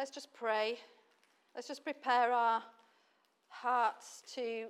let's 0.00 0.10
just 0.10 0.32
pray. 0.32 0.78
Let's 1.54 1.68
just 1.68 1.84
prepare 1.84 2.32
our 2.32 2.62
hearts 3.48 4.22
to 4.34 4.68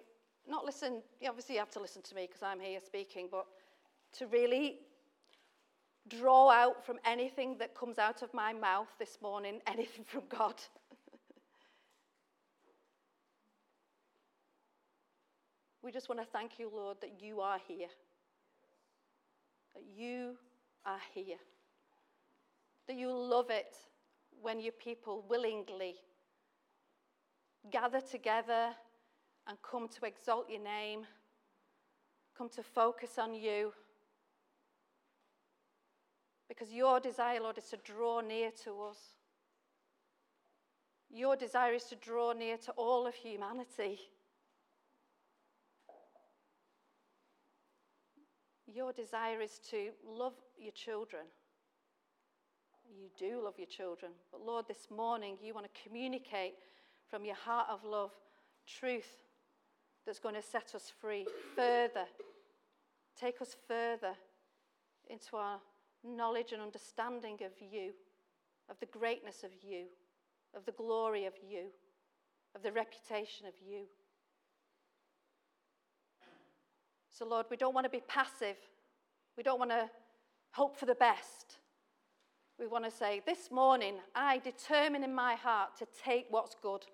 not 0.49 0.65
listen. 0.65 1.03
Obviously, 1.25 1.55
you 1.55 1.61
have 1.61 1.71
to 1.71 1.79
listen 1.79 2.03
to 2.03 2.17
me 2.17 2.27
because 2.27 2.43
I'm 2.43 2.59
here 2.59 2.81
speaking, 2.85 3.29
but 3.31 3.47
to 4.19 4.27
really 4.27 4.81
draw 6.09 6.51
out 6.51 6.85
from 6.85 6.97
anything 7.07 7.57
that 7.59 7.77
comes 7.77 8.01
out 8.01 8.23
of 8.23 8.35
my 8.35 8.53
mouth 8.53 8.89
this 8.99 9.19
morning, 9.23 9.61
anything 9.69 10.05
from 10.05 10.23
God. 10.29 10.57
we 15.85 15.93
just 15.93 16.09
want 16.09 16.21
to 16.21 16.27
thank 16.27 16.59
you, 16.59 16.69
Lord, 16.75 16.97
that 17.03 17.23
you 17.23 17.41
are 17.41 17.61
here. 17.69 17.87
That 19.77 19.85
you 19.97 20.35
are 20.85 20.99
here. 21.15 21.39
That 22.89 22.97
you 22.97 23.13
love 23.13 23.51
it 23.51 23.77
when 24.43 24.61
your 24.61 24.73
people 24.73 25.25
willingly 25.29 25.97
gather 27.71 28.01
together 28.01 28.71
and 29.47 29.59
come 29.63 29.89
to 29.89 30.07
exalt 30.07 30.49
your 30.49 30.63
name, 30.63 31.07
come 32.37 32.49
to 32.51 32.63
focus 32.63 33.19
on 33.19 33.35
you. 33.35 33.73
Because 36.49 36.73
your 36.73 37.01
desire, 37.01 37.41
Lord, 37.41 37.59
is 37.59 37.69
to 37.71 37.77
draw 37.77 38.21
near 38.21 38.51
to 38.65 38.83
us. 38.83 38.99
Your 41.11 41.37
desire 41.37 41.75
is 41.75 41.85
to 41.85 41.97
draw 41.97 42.33
near 42.33 42.57
to 42.59 42.73
all 42.73 43.07
of 43.07 43.15
humanity. 43.15 43.99
Your 48.67 48.93
desire 48.93 49.41
is 49.41 49.59
to 49.71 49.91
love 50.07 50.35
your 50.59 50.73
children. 50.73 51.25
You 52.91 53.09
do 53.19 53.43
love 53.45 53.55
your 53.57 53.67
children. 53.67 54.13
But 54.33 54.45
Lord, 54.45 54.67
this 54.67 54.89
morning 54.91 55.37
you 55.43 55.55
want 55.55 55.67
to 55.73 55.83
communicate 55.83 56.55
from 57.09 57.25
your 57.25 57.37
heart 57.37 57.69
of 57.71 57.85
love 57.85 58.11
truth 58.67 59.25
that's 60.05 60.19
going 60.19 60.35
to 60.35 60.43
set 60.43 60.75
us 60.75 60.93
free 61.01 61.27
further, 61.55 62.07
take 63.19 63.41
us 63.41 63.57
further 63.69 64.15
into 65.09 65.37
our 65.37 65.59
knowledge 66.05 66.53
and 66.53 66.63
understanding 66.63 67.39
of 67.45 67.53
you, 67.61 67.93
of 68.69 68.79
the 68.81 68.87
greatness 68.87 69.45
of 69.45 69.51
you, 69.63 69.85
of 70.57 70.65
the 70.65 70.73
glory 70.73 71.27
of 71.27 71.35
you, 71.49 71.67
of 72.55 72.63
the 72.63 72.73
reputation 72.73 73.47
of 73.47 73.55
you. 73.65 73.83
So, 77.13 77.27
Lord, 77.27 77.47
we 77.51 77.57
don't 77.57 77.75
want 77.75 77.85
to 77.85 77.91
be 77.91 78.03
passive. 78.09 78.57
We 79.37 79.43
don't 79.43 79.59
want 79.59 79.71
to 79.71 79.91
hope 80.53 80.77
for 80.77 80.87
the 80.87 80.95
best. 80.95 81.60
We 82.61 82.67
want 82.67 82.85
to 82.85 82.91
say, 82.91 83.23
This 83.25 83.51
morning, 83.51 83.95
I 84.15 84.37
determine 84.37 85.03
in 85.03 85.15
my 85.15 85.35
heart 85.35 85.79
to 85.79 85.87
take 86.05 86.27
what's 86.29 86.55
good. 86.61 86.85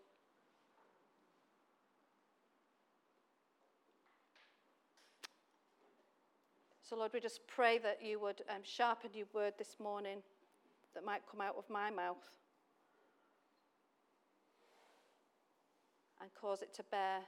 So, 6.89 6.95
Lord, 6.95 7.11
we 7.12 7.19
just 7.19 7.45
pray 7.48 7.78
that 7.78 7.98
you 8.00 8.20
would 8.20 8.42
um, 8.48 8.62
sharpen 8.62 9.11
your 9.12 9.27
word 9.34 9.55
this 9.58 9.75
morning 9.83 10.19
that 10.95 11.05
might 11.05 11.23
come 11.28 11.41
out 11.41 11.56
of 11.58 11.69
my 11.69 11.91
mouth 11.91 12.30
and 16.20 16.30
cause 16.41 16.62
it 16.62 16.73
to 16.75 16.84
bear 16.92 17.19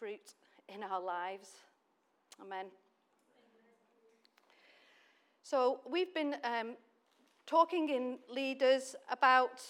fruit 0.00 0.34
in 0.68 0.82
our 0.82 1.00
lives. 1.00 1.50
Amen. 2.44 2.66
So, 5.44 5.78
we've 5.88 6.12
been 6.12 6.34
um, 6.42 6.74
talking 7.46 7.88
in 7.90 8.18
leaders 8.28 8.96
about 9.10 9.62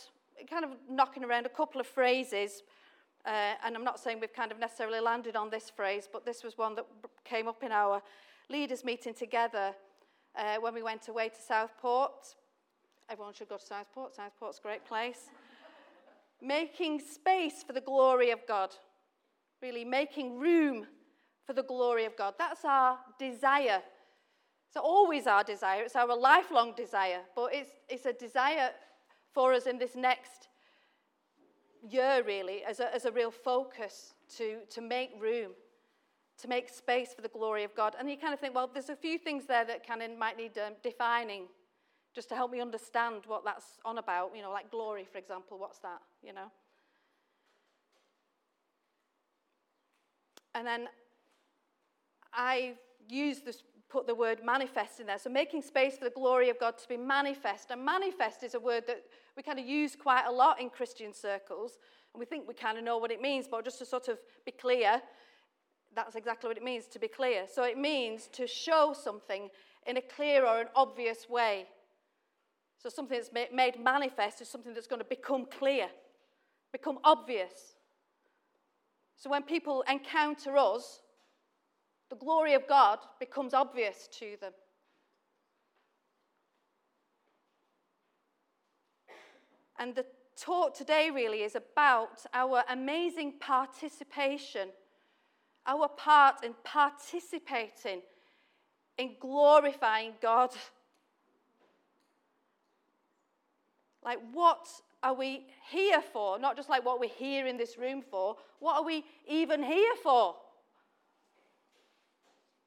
kind 0.49 0.65
of 0.65 0.71
knocking 0.89 1.25
around 1.25 1.47
a 1.47 1.49
couple 1.51 1.81
of 1.81 1.87
phrases. 1.87 2.63
Uh, 3.25 3.55
and 3.65 3.75
I'm 3.75 3.85
not 3.85 3.99
saying 3.99 4.21
we've 4.21 4.33
kind 4.33 4.53
of 4.53 4.59
necessarily 4.59 5.01
landed 5.01 5.37
on 5.37 5.51
this 5.51 5.71
phrase, 5.71 6.09
but 6.13 6.27
this 6.27 6.45
was 6.45 6.59
one 6.59 6.75
that 6.75 6.87
came 7.25 7.49
up 7.49 7.63
in 7.63 7.73
our 7.73 8.03
leaders 8.49 8.85
meeting 8.85 9.15
together 9.15 9.75
uh, 10.37 10.57
when 10.61 10.75
we 10.75 10.83
went 10.83 11.09
away 11.09 11.29
to 11.31 11.41
Southport. 11.41 12.35
Everyone 13.09 13.35
should 13.35 13.49
go 13.49 13.57
to 13.57 13.65
Southport. 13.65 14.15
Southport's 14.15 14.59
a 14.59 14.63
great 14.63 14.85
place. 14.85 15.31
making 16.43 17.01
space 17.01 17.63
for 17.67 17.73
the 17.73 17.81
glory 17.81 18.31
of 18.31 18.41
God. 18.47 18.71
Really 19.63 19.85
making 19.85 20.39
room 20.39 20.87
for 21.47 21.55
the 21.55 21.63
glory 21.63 22.05
of 22.05 22.17
God. 22.17 22.35
That's 22.39 22.65
our 22.65 22.99
desire. 23.19 23.83
It's 24.75 24.83
always 24.83 25.29
our 25.29 25.45
desire. 25.45 25.85
It's 25.85 25.95
our 25.95 26.17
lifelong 26.19 26.75
desire. 26.77 27.21
But 27.37 27.55
it's, 27.55 27.71
it's 27.89 28.07
a 28.07 28.13
desire 28.13 28.71
for 29.33 29.53
us 29.53 29.67
in 29.67 29.79
this 29.79 29.95
next 29.95 30.49
year, 31.89 32.25
really, 32.27 32.65
as 32.65 32.81
a, 32.81 32.93
as 32.93 33.05
a 33.05 33.13
real 33.13 33.31
focus 33.31 34.15
to, 34.37 34.59
to 34.71 34.81
make 34.81 35.11
room 35.21 35.53
to 36.39 36.49
make 36.49 36.69
space 36.69 37.15
for 37.15 37.23
the 37.23 37.29
glory 37.29 37.63
of 37.63 37.73
God. 37.77 37.95
And 37.97 38.11
you 38.11 38.17
kind 38.17 38.35
of 38.35 38.41
think, 38.41 38.57
well, 38.57 38.69
there's 38.73 38.89
a 38.89 38.97
few 38.97 39.19
things 39.19 39.47
there 39.47 39.65
that 39.65 39.87
kind 39.87 40.03
of 40.03 40.19
might 40.19 40.37
need 40.37 40.59
um, 40.59 40.73
defining 40.83 41.45
just 42.13 42.29
to 42.31 42.35
help 42.35 42.51
me 42.51 42.61
understand 42.61 43.23
what 43.29 43.45
that's 43.45 43.79
on 43.85 43.99
about. 43.99 44.33
You 44.35 44.43
know, 44.43 44.51
like 44.51 44.71
glory, 44.71 45.07
for 45.11 45.19
example. 45.19 45.59
What's 45.59 45.79
that? 45.79 46.01
You 46.25 46.33
know? 46.33 46.51
And 50.57 50.67
then 50.67 50.89
I 52.33 52.75
use 53.09 53.41
this, 53.41 53.63
put 53.95 54.09
the 54.09 54.15
word 54.15 54.41
manifest 54.45 54.99
in 54.99 55.07
there. 55.07 55.19
So 55.19 55.31
making 55.31 55.63
space 55.63 55.97
for 55.97 56.05
the 56.05 56.11
glory 56.11 56.51
of 56.51 56.59
God 56.59 56.77
to 56.79 56.89
be 56.89 56.97
manifest. 56.97 57.71
And 57.71 57.85
manifest 57.85 58.43
is 58.43 58.55
a 58.55 58.61
word 58.61 58.89
that 58.89 59.05
we 59.37 59.43
kind 59.45 59.61
of 59.61 59.65
use 59.65 59.95
quite 59.95 60.25
a 60.27 60.33
lot 60.33 60.61
in 60.61 60.69
Christian 60.69 61.15
circles. 61.15 61.79
And 62.13 62.19
we 62.19 62.27
think 62.27 62.49
we 62.49 62.55
kind 62.55 62.77
of 62.77 62.83
know 62.83 62.99
what 62.99 63.13
it 63.13 63.23
means, 63.23 63.47
but 63.49 63.65
just 63.65 63.79
to 63.79 63.87
sort 63.87 64.09
of 64.09 64.19
be 64.45 64.51
clear, 64.51 65.01
that's 65.95 66.17
exactly 66.17 66.49
what 66.49 66.57
it 66.57 66.65
means 66.65 66.89
to 66.89 66.99
be 66.99 67.07
clear. 67.07 67.45
So 67.49 67.63
it 67.63 67.79
means 67.79 68.27
to 68.33 68.49
show 68.49 68.97
something 69.01 69.49
in 69.87 69.97
a 69.97 70.03
clear 70.03 70.45
or 70.45 70.61
an 70.61 70.69
obvious 70.75 71.29
way. 71.29 71.67
So 72.83 72.89
something 72.89 73.17
that's 73.17 73.31
made 73.53 73.75
manifest 73.81 74.41
is 74.41 74.49
something 74.49 74.75
that's 74.75 74.89
going 74.89 75.03
to 75.03 75.09
become 75.09 75.47
clear, 75.47 75.87
become 76.73 76.99
obvious. 77.05 77.77
So 79.15 79.31
when 79.31 79.45
people 79.45 79.85
encounter 79.89 80.57
us, 80.57 81.01
the 82.15 82.25
glory 82.25 82.55
of 82.55 82.69
God 82.69 83.01
becomes 83.19 83.55
obvious 83.55 84.09
to 84.21 84.37
them. 84.41 84.53
And 89.81 89.97
the 89.97 90.07
talk 90.37 90.77
today 90.77 91.11
really 91.13 91.43
is 91.43 91.57
about 91.57 92.25
our 92.33 92.63
amazing 92.71 93.35
participation 93.41 94.69
our 95.67 95.89
part 95.89 96.45
in 96.45 96.55
participating 96.63 98.03
in 98.99 99.17
glorifying 99.19 100.13
God. 100.21 100.51
Like, 104.05 104.19
what 104.33 104.69
are 105.03 105.15
we 105.15 105.47
here 105.71 106.03
for? 106.13 106.39
Not 106.39 106.55
just 106.55 106.69
like 106.69 106.85
what 106.85 107.01
we're 107.01 107.09
here 107.09 107.47
in 107.47 107.57
this 107.57 107.77
room 107.77 108.03
for. 108.09 108.37
What 108.61 108.77
are 108.77 108.85
we 108.85 109.05
even 109.27 109.65
here 109.65 109.95
for? 110.03 110.37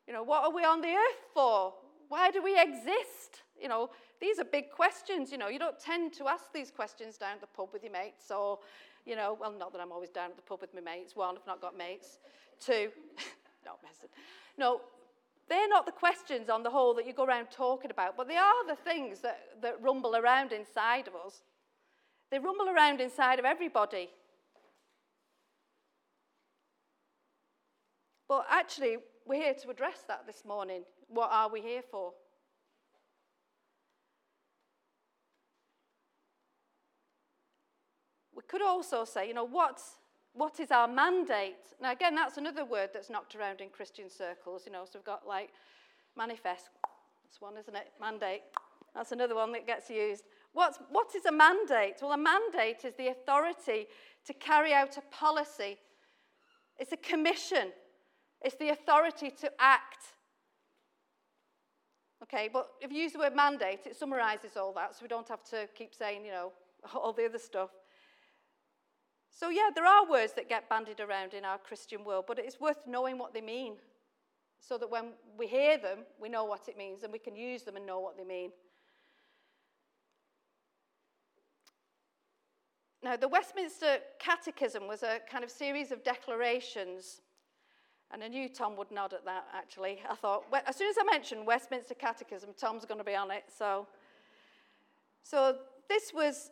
You 0.08 0.14
know, 0.14 0.24
what 0.24 0.44
are 0.44 0.54
we 0.54 0.64
on 0.64 0.82
the 0.82 0.88
earth 0.88 1.24
for? 1.34 1.74
Why 2.08 2.32
do 2.32 2.42
we 2.42 2.60
exist? 2.60 3.42
You 3.62 3.68
know, 3.68 3.90
these 4.22 4.40
are 4.40 4.46
big 4.46 4.72
questions. 4.72 5.32
You 5.32 5.38
know, 5.38 5.50
you 5.50 5.60
don't 5.60 5.80
tend 5.80 6.14
to 6.14 6.28
ask 6.28 6.54
these 6.54 6.72
questions 6.72 7.18
down 7.18 7.34
at 7.34 7.42
the 7.42 7.48
pub 7.48 7.70
with 7.74 7.84
your 7.84 7.92
mates 7.92 8.32
or, 8.32 8.60
you 9.06 9.16
know, 9.16 9.38
well, 9.40 9.52
not 9.52 9.74
that 9.74 9.82
I'm 9.82 9.92
always 9.92 10.10
down 10.10 10.30
at 10.30 10.38
the 10.38 10.44
pub 10.44 10.62
with 10.62 10.74
my 10.74 10.80
mates. 10.80 11.16
One, 11.16 11.36
I've 11.36 11.46
not 11.46 11.62
got 11.62 11.78
mates. 11.78 12.20
Two, 12.60 12.90
not 13.66 13.80
messing. 13.84 14.10
No, 14.58 14.82
they're 15.50 15.68
not 15.68 15.86
the 15.86 15.92
questions 15.92 16.50
on 16.50 16.64
the 16.64 16.70
whole 16.70 16.94
that 16.96 17.06
you 17.06 17.14
go 17.14 17.26
around 17.26 17.48
talking 17.52 17.92
about, 17.92 18.16
but 18.16 18.28
they 18.28 18.38
are 18.38 18.68
the 18.68 18.76
things 18.76 19.20
that, 19.20 19.62
that 19.62 19.82
rumble 19.82 20.16
around 20.16 20.54
inside 20.54 21.08
of 21.08 21.16
us. 21.16 21.42
They 22.32 22.40
rumble 22.40 22.70
around 22.70 23.02
inside 23.02 23.40
of 23.40 23.46
everybody. 23.46 24.10
But 28.28 28.46
actually, 28.50 28.98
we're 29.28 29.42
here 29.42 29.54
to 29.54 29.70
address 29.70 30.04
that 30.08 30.26
this 30.26 30.44
morning. 30.46 30.84
What 31.08 31.30
are 31.32 31.50
we 31.50 31.62
here 31.62 31.82
for? 31.90 32.14
We 38.36 38.44
could 38.48 38.62
also 38.62 39.04
say, 39.04 39.28
you 39.28 39.34
know, 39.34 39.46
what's 39.46 39.98
what 40.34 40.60
is 40.60 40.70
our 40.70 40.88
mandate? 40.88 41.74
Now, 41.82 41.92
again, 41.92 42.14
that's 42.14 42.38
another 42.38 42.64
word 42.64 42.92
that's 42.94 43.10
knocked 43.10 43.36
around 43.36 43.60
in 43.60 43.70
Christian 43.70 44.08
circles, 44.08 44.64
you 44.68 44.72
know, 44.72 44.86
so 44.86 44.92
we've 45.00 45.04
got 45.04 45.28
like 45.28 45.50
manifest. 46.16 46.70
That's 47.24 47.42
one, 47.42 47.58
isn't 47.58 47.76
it? 47.76 47.88
Mandate. 48.00 48.42
That's 48.94 49.12
another 49.12 49.34
one 49.34 49.52
that 49.54 49.66
gets 49.66 49.90
used. 49.90 50.24
What's, 50.54 50.78
what 50.92 51.16
is 51.16 51.26
a 51.26 51.32
mandate? 51.32 51.96
Well, 52.02 52.12
a 52.12 52.18
mandate 52.18 52.86
is 52.86 52.94
the 52.98 53.08
authority 53.08 53.88
to 54.26 54.34
carry 54.34 54.74
out 54.74 54.98
a 54.98 55.02
policy, 55.10 55.78
it's 56.78 56.92
a 56.92 56.98
commission, 56.98 57.72
it's 58.42 58.56
the 58.56 58.70
authority 58.70 59.32
to 59.42 59.52
act. 59.60 60.14
Okay, 62.24 62.50
but 62.52 62.70
if 62.82 62.92
you 62.92 63.00
use 63.00 63.14
the 63.14 63.20
word 63.20 63.36
mandate, 63.36 63.82
it 63.86 63.96
summarizes 63.96 64.58
all 64.58 64.74
that, 64.74 64.96
so 64.96 65.00
we 65.02 65.08
don't 65.08 65.28
have 65.28 65.44
to 65.46 65.68
keep 65.76 65.94
saying, 65.94 66.26
you 66.26 66.32
know, 66.32 66.52
all 66.96 67.14
the 67.14 67.26
other 67.26 67.40
stuff. 67.40 67.70
So, 69.30 69.50
yeah, 69.50 69.70
there 69.74 69.86
are 69.86 70.10
words 70.10 70.34
that 70.34 70.50
get 70.50 70.68
bandied 70.68 71.00
around 71.00 71.34
in 71.34 71.46
our 71.46 71.60
Christian 71.60 72.04
world, 72.04 72.26
but 72.28 72.40
it's 72.40 72.60
worth 72.60 72.88
knowing 72.88 73.20
what 73.20 73.34
they 73.34 73.42
mean 73.42 73.76
so 74.60 74.78
that 74.78 74.90
when 74.90 75.12
we 75.38 75.48
hear 75.48 75.78
them, 75.78 76.00
we 76.20 76.30
know 76.30 76.44
what 76.46 76.68
it 76.68 76.78
means 76.78 77.04
and 77.04 77.14
we 77.14 77.20
can 77.20 77.36
use 77.36 77.64
them 77.64 77.76
and 77.76 77.86
know 77.86 78.00
what 78.00 78.18
they 78.18 78.24
mean. 78.24 78.52
Now, 83.04 83.16
the 83.16 83.28
Westminster 83.28 84.00
Catechism 84.20 84.88
was 84.88 85.04
a 85.04 85.20
kind 85.32 85.44
of 85.44 85.52
series 85.52 85.92
of 85.92 86.04
declarations, 86.04 87.22
and 88.12 88.24
I 88.24 88.28
knew 88.28 88.48
Tom 88.48 88.78
would 88.78 88.92
nod 88.92 89.14
at 89.14 89.26
that 89.26 89.46
actually. 89.56 90.00
I 90.10 90.16
thought, 90.16 90.46
as 90.66 90.76
soon 90.76 90.90
as 90.90 90.96
I 91.00 91.04
mentioned 91.04 91.46
Westminster 91.46 91.94
Catechism, 91.94 92.52
Tom's 92.58 92.86
going 92.86 93.00
to 93.00 93.04
be 93.04 93.16
on 93.16 93.32
it. 93.32 93.44
So, 93.56 93.88
so 95.24 95.58
this 95.90 96.14
was 96.14 96.52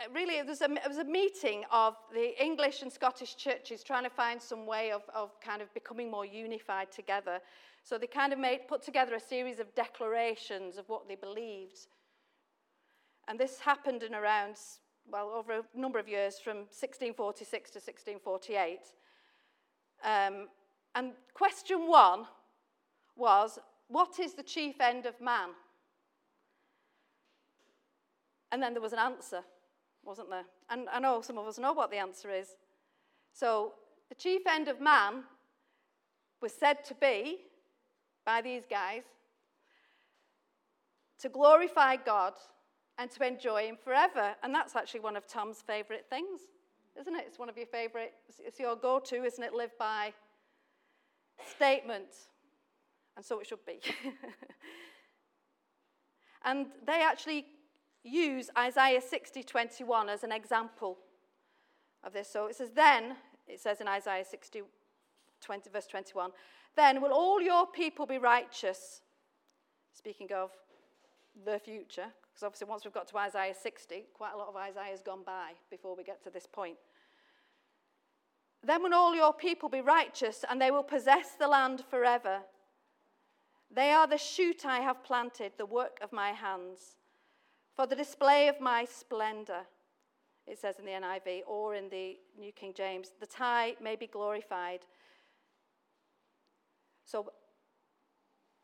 uh, 0.00 0.04
really 0.14 0.38
it 0.38 0.46
was, 0.46 0.62
a, 0.62 0.72
it 0.72 0.88
was 0.88 0.98
a 0.98 1.04
meeting 1.04 1.64
of 1.70 1.94
the 2.12 2.42
English 2.42 2.82
and 2.82 2.92
Scottish 2.92 3.36
churches 3.36 3.82
trying 3.82 4.04
to 4.04 4.10
find 4.10 4.40
some 4.40 4.66
way 4.66 4.92
of, 4.92 5.02
of 5.14 5.38
kind 5.40 5.60
of 5.60 5.72
becoming 5.74 6.10
more 6.10 6.24
unified 6.24 6.90
together. 6.90 7.38
So 7.84 7.98
they 7.98 8.06
kind 8.06 8.32
of 8.32 8.38
made, 8.38 8.66
put 8.68 8.82
together 8.82 9.14
a 9.14 9.20
series 9.20 9.58
of 9.58 9.74
declarations 9.74 10.76
of 10.76 10.88
what 10.88 11.06
they 11.08 11.16
believed. 11.16 11.86
And 13.28 13.38
this 13.38 13.60
happened 13.60 14.02
in 14.02 14.14
around, 14.14 14.56
well, 15.10 15.30
over 15.30 15.52
a 15.52 15.62
number 15.74 15.98
of 15.98 16.08
years 16.08 16.38
from 16.38 16.58
1646 16.58 17.70
to 17.70 17.78
1648. 17.78 18.80
Um, 20.04 20.48
and 20.94 21.12
question 21.34 21.88
one 21.88 22.26
was 23.16 23.58
what 23.88 24.18
is 24.18 24.34
the 24.34 24.42
chief 24.42 24.80
end 24.80 25.06
of 25.06 25.20
man? 25.20 25.50
And 28.52 28.62
then 28.62 28.72
there 28.72 28.82
was 28.82 28.92
an 28.92 28.98
answer 28.98 29.42
wasn't 30.04 30.30
there? 30.30 30.44
And 30.68 30.88
I 30.88 30.98
know 30.98 31.20
some 31.20 31.38
of 31.38 31.46
us 31.46 31.58
know 31.58 31.72
what 31.72 31.90
the 31.90 31.98
answer 31.98 32.30
is. 32.30 32.56
So, 33.32 33.74
the 34.08 34.14
chief 34.14 34.42
end 34.46 34.68
of 34.68 34.80
man 34.80 35.24
was 36.40 36.52
said 36.52 36.84
to 36.86 36.94
be, 36.94 37.38
by 38.24 38.40
these 38.40 38.64
guys, 38.68 39.02
to 41.20 41.28
glorify 41.28 41.96
God 41.96 42.32
and 43.00 43.10
to 43.10 43.26
enjoy 43.26 43.66
Him 43.66 43.78
forever. 43.82 44.34
And 44.42 44.54
that's 44.54 44.76
actually 44.76 45.00
one 45.00 45.16
of 45.16 45.26
Tom's 45.26 45.62
favourite 45.62 46.04
things, 46.10 46.40
isn't 47.00 47.16
it? 47.16 47.24
It's 47.26 47.38
one 47.38 47.48
of 47.48 47.56
your 47.56 47.66
favourite, 47.66 48.12
it's 48.38 48.60
your 48.60 48.76
go 48.76 49.00
to, 49.00 49.24
isn't 49.24 49.42
it? 49.42 49.54
Live 49.54 49.76
by 49.78 50.12
statement. 51.56 52.08
And 53.16 53.24
so 53.24 53.40
it 53.40 53.46
should 53.46 53.64
be. 53.64 53.80
and 56.44 56.66
they 56.86 57.00
actually 57.02 57.46
use 58.04 58.50
Isaiah 58.56 59.00
60 59.00 59.42
21 59.44 60.10
as 60.10 60.22
an 60.22 60.32
example 60.32 60.98
of 62.04 62.12
this. 62.12 62.30
So 62.30 62.48
it 62.48 62.56
says, 62.56 62.70
Then, 62.74 63.16
it 63.48 63.60
says 63.60 63.80
in 63.80 63.88
Isaiah 63.88 64.26
60, 64.30 64.60
20, 65.40 65.70
verse 65.70 65.86
21, 65.86 66.32
then 66.76 67.00
will 67.00 67.12
all 67.12 67.40
your 67.40 67.66
people 67.66 68.04
be 68.04 68.18
righteous. 68.18 69.00
Speaking 69.94 70.28
of 70.32 70.50
the 71.46 71.58
future, 71.58 72.06
because 72.40 72.46
obviously 72.46 72.70
once 72.70 72.84
we've 72.84 72.94
got 72.94 73.06
to 73.08 73.18
Isaiah 73.18 73.54
60, 73.54 74.06
quite 74.14 74.32
a 74.32 74.38
lot 74.38 74.48
of 74.48 74.56
Isaiah 74.56 74.92
has 74.92 75.02
gone 75.02 75.22
by 75.26 75.52
before 75.70 75.94
we 75.94 76.02
get 76.02 76.22
to 76.24 76.30
this 76.30 76.46
point. 76.46 76.76
Then 78.64 78.82
will 78.82 78.94
all 78.94 79.14
your 79.14 79.34
people 79.34 79.68
be 79.68 79.82
righteous, 79.82 80.42
and 80.48 80.60
they 80.60 80.70
will 80.70 80.82
possess 80.82 81.32
the 81.38 81.48
land 81.48 81.84
forever. 81.90 82.40
They 83.70 83.90
are 83.90 84.06
the 84.06 84.16
shoot 84.16 84.64
I 84.64 84.80
have 84.80 85.04
planted, 85.04 85.52
the 85.58 85.66
work 85.66 85.98
of 86.02 86.12
my 86.12 86.30
hands 86.30 86.96
for 87.76 87.86
the 87.86 87.96
display 87.96 88.48
of 88.48 88.60
my 88.60 88.84
splendor, 88.84 89.66
it 90.46 90.58
says 90.58 90.78
in 90.78 90.84
the 90.84 90.92
NIV 90.92 91.42
or 91.46 91.74
in 91.74 91.88
the 91.88 92.18
New 92.38 92.52
King 92.52 92.72
James, 92.74 93.12
that 93.20 93.34
I 93.38 93.76
may 93.82 93.96
be 93.96 94.06
glorified. 94.06 94.80
So 97.04 97.32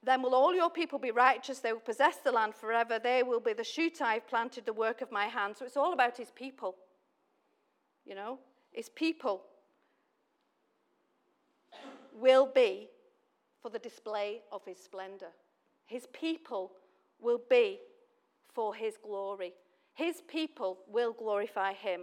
then 0.06 0.23
will 0.23 0.35
all 0.35 0.55
your 0.55 0.70
people 0.70 0.99
be 1.00 1.11
righteous, 1.11 1.58
they 1.58 1.73
will 1.73 1.81
possess 1.81 2.17
the 2.19 2.31
land 2.31 2.55
forever, 2.55 2.99
they 2.99 3.25
will 3.25 3.41
be 3.41 3.53
the 3.53 3.64
shoot 3.64 4.00
I've 4.00 4.29
planted, 4.29 4.64
the 4.64 4.73
work 4.73 5.03
of 5.03 5.11
my 5.11 5.26
hand. 5.26 5.56
So 5.56 5.64
it's 5.64 5.76
all 5.76 5.93
about 5.93 6.17
his 6.17 6.31
people. 6.31 6.76
You 8.05 8.14
know, 8.14 8.38
his 8.70 8.88
people 8.88 9.43
will 12.14 12.49
be 12.55 12.88
for 13.61 13.69
the 13.69 13.81
display 13.81 14.43
of 14.53 14.64
his 14.64 14.79
splendor. 14.79 15.32
His 15.87 16.06
people 16.12 16.73
will 17.20 17.41
be 17.50 17.81
for 18.55 18.76
his 18.76 18.94
glory. 19.03 19.55
His 19.94 20.23
people 20.29 20.79
will 20.88 21.12
glorify 21.12 21.73
him. 21.73 22.03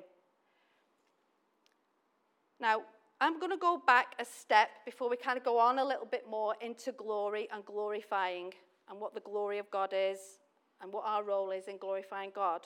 Now, 2.59 2.81
I'm 3.21 3.39
going 3.39 3.51
to 3.51 3.57
go 3.57 3.81
back 3.85 4.15
a 4.19 4.25
step 4.25 4.69
before 4.85 5.09
we 5.09 5.17
kind 5.17 5.37
of 5.37 5.43
go 5.43 5.57
on 5.57 5.79
a 5.79 5.85
little 5.85 6.05
bit 6.05 6.25
more 6.29 6.55
into 6.61 6.91
glory 6.91 7.47
and 7.53 7.63
glorifying 7.65 8.53
and 8.89 8.99
what 8.99 9.13
the 9.13 9.21
glory 9.21 9.59
of 9.59 9.69
God 9.71 9.93
is 9.95 10.19
and 10.81 10.91
what 10.91 11.03
our 11.05 11.23
role 11.23 11.51
is 11.51 11.67
in 11.67 11.77
glorifying 11.77 12.31
God. 12.35 12.61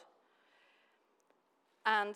And 1.86 2.16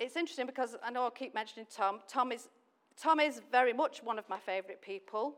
it's 0.00 0.16
interesting 0.16 0.46
because 0.46 0.76
I 0.82 0.90
know 0.90 1.06
I 1.06 1.10
keep 1.10 1.34
mentioning 1.34 1.66
Tom. 1.74 2.00
Tom 2.08 2.32
is, 2.32 2.48
Tom 2.96 3.20
is 3.20 3.42
very 3.50 3.72
much 3.72 4.02
one 4.02 4.18
of 4.18 4.28
my 4.28 4.38
favourite 4.38 4.80
people, 4.80 5.34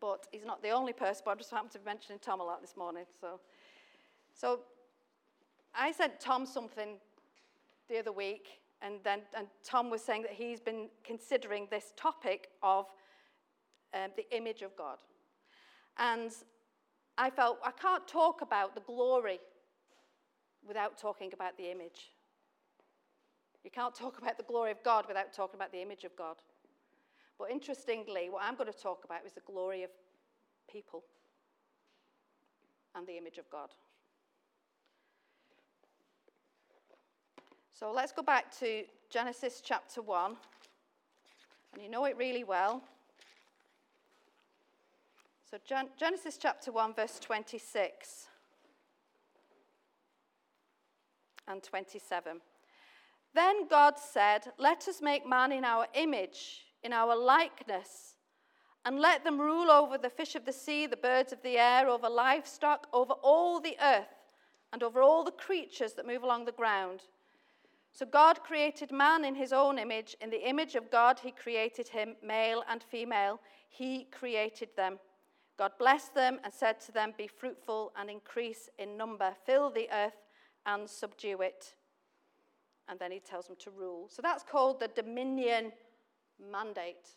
but 0.00 0.26
he's 0.32 0.46
not 0.46 0.62
the 0.62 0.70
only 0.70 0.92
person. 0.92 1.22
But 1.24 1.32
I 1.32 1.34
just 1.36 1.50
happened 1.50 1.72
to 1.72 1.78
be 1.78 1.84
mentioning 1.84 2.18
Tom 2.20 2.40
a 2.40 2.44
lot 2.44 2.62
this 2.62 2.76
morning. 2.76 3.04
So 3.20 3.40
so 4.40 4.60
I 5.74 5.92
sent 5.92 6.18
Tom 6.18 6.46
something 6.46 6.96
the 7.90 7.98
other 7.98 8.12
week, 8.12 8.60
and 8.82 8.94
then 9.04 9.20
and 9.34 9.46
Tom 9.64 9.90
was 9.90 10.02
saying 10.02 10.22
that 10.22 10.32
he's 10.32 10.60
been 10.60 10.88
considering 11.04 11.68
this 11.70 11.92
topic 11.96 12.48
of 12.62 12.86
um, 13.94 14.10
the 14.16 14.24
image 14.36 14.62
of 14.62 14.76
God. 14.76 14.98
And 15.98 16.30
I 17.18 17.30
felt 17.30 17.58
I 17.64 17.72
can't 17.72 18.06
talk 18.08 18.42
about 18.42 18.74
the 18.74 18.80
glory 18.80 19.40
without 20.66 20.98
talking 20.98 21.32
about 21.32 21.56
the 21.56 21.70
image. 21.70 22.12
You 23.64 23.70
can't 23.70 23.94
talk 23.94 24.18
about 24.18 24.38
the 24.38 24.44
glory 24.44 24.70
of 24.70 24.82
God 24.82 25.04
without 25.06 25.32
talking 25.32 25.56
about 25.56 25.72
the 25.72 25.82
image 25.82 26.04
of 26.04 26.16
God. 26.16 26.36
But 27.38 27.50
interestingly, 27.50 28.28
what 28.30 28.42
I'm 28.42 28.54
going 28.54 28.72
to 28.72 28.78
talk 28.78 29.04
about 29.04 29.24
is 29.26 29.32
the 29.32 29.40
glory 29.40 29.82
of 29.82 29.90
people 30.70 31.04
and 32.94 33.06
the 33.06 33.16
image 33.16 33.38
of 33.38 33.48
God. 33.50 33.70
So 37.80 37.90
let's 37.90 38.12
go 38.12 38.20
back 38.20 38.54
to 38.58 38.84
Genesis 39.08 39.62
chapter 39.64 40.02
1. 40.02 40.36
And 41.72 41.82
you 41.82 41.88
know 41.88 42.04
it 42.04 42.14
really 42.18 42.44
well. 42.44 42.82
So, 45.50 45.56
Gen- 45.66 45.88
Genesis 45.98 46.36
chapter 46.36 46.72
1, 46.72 46.92
verse 46.92 47.18
26 47.18 48.26
and 51.48 51.62
27. 51.62 52.42
Then 53.34 53.66
God 53.66 53.94
said, 53.98 54.52
Let 54.58 54.86
us 54.86 55.00
make 55.00 55.26
man 55.26 55.50
in 55.50 55.64
our 55.64 55.86
image, 55.94 56.66
in 56.82 56.92
our 56.92 57.16
likeness, 57.16 58.16
and 58.84 59.00
let 59.00 59.24
them 59.24 59.40
rule 59.40 59.70
over 59.70 59.96
the 59.96 60.10
fish 60.10 60.34
of 60.34 60.44
the 60.44 60.52
sea, 60.52 60.86
the 60.86 60.98
birds 60.98 61.32
of 61.32 61.40
the 61.42 61.56
air, 61.56 61.88
over 61.88 62.10
livestock, 62.10 62.88
over 62.92 63.14
all 63.22 63.58
the 63.58 63.78
earth, 63.82 64.28
and 64.70 64.82
over 64.82 65.00
all 65.00 65.24
the 65.24 65.30
creatures 65.30 65.94
that 65.94 66.06
move 66.06 66.22
along 66.22 66.44
the 66.44 66.52
ground. 66.52 67.00
So 67.92 68.06
God 68.06 68.42
created 68.42 68.92
man 68.92 69.24
in 69.24 69.34
his 69.34 69.52
own 69.52 69.78
image. 69.78 70.16
In 70.20 70.30
the 70.30 70.48
image 70.48 70.74
of 70.74 70.90
God, 70.90 71.18
he 71.20 71.32
created 71.32 71.88
him, 71.88 72.16
male 72.24 72.62
and 72.68 72.82
female. 72.82 73.40
He 73.68 74.04
created 74.04 74.68
them. 74.76 74.98
God 75.58 75.72
blessed 75.78 76.14
them 76.14 76.38
and 76.42 76.52
said 76.52 76.80
to 76.82 76.92
them, 76.92 77.12
Be 77.18 77.26
fruitful 77.26 77.92
and 77.98 78.08
increase 78.08 78.70
in 78.78 78.96
number, 78.96 79.32
fill 79.44 79.70
the 79.70 79.88
earth 79.92 80.26
and 80.64 80.88
subdue 80.88 81.42
it. 81.42 81.74
And 82.88 82.98
then 82.98 83.12
he 83.12 83.20
tells 83.20 83.46
them 83.46 83.56
to 83.60 83.70
rule. 83.70 84.08
So 84.08 84.22
that's 84.22 84.42
called 84.42 84.80
the 84.80 84.88
dominion 84.88 85.72
mandate. 86.50 87.08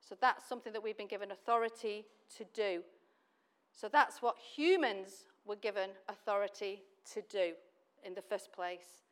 So 0.00 0.16
that's 0.20 0.48
something 0.48 0.72
that 0.72 0.82
we've 0.82 0.96
been 0.96 1.06
given 1.06 1.32
authority 1.32 2.06
to 2.36 2.44
do. 2.54 2.82
So 3.72 3.88
that's 3.88 4.22
what 4.22 4.36
humans 4.38 5.26
were 5.44 5.56
given 5.56 5.90
authority 6.08 6.82
to 7.14 7.22
do 7.22 7.52
in 8.04 8.14
the 8.14 8.22
first 8.22 8.52
place. 8.52 9.02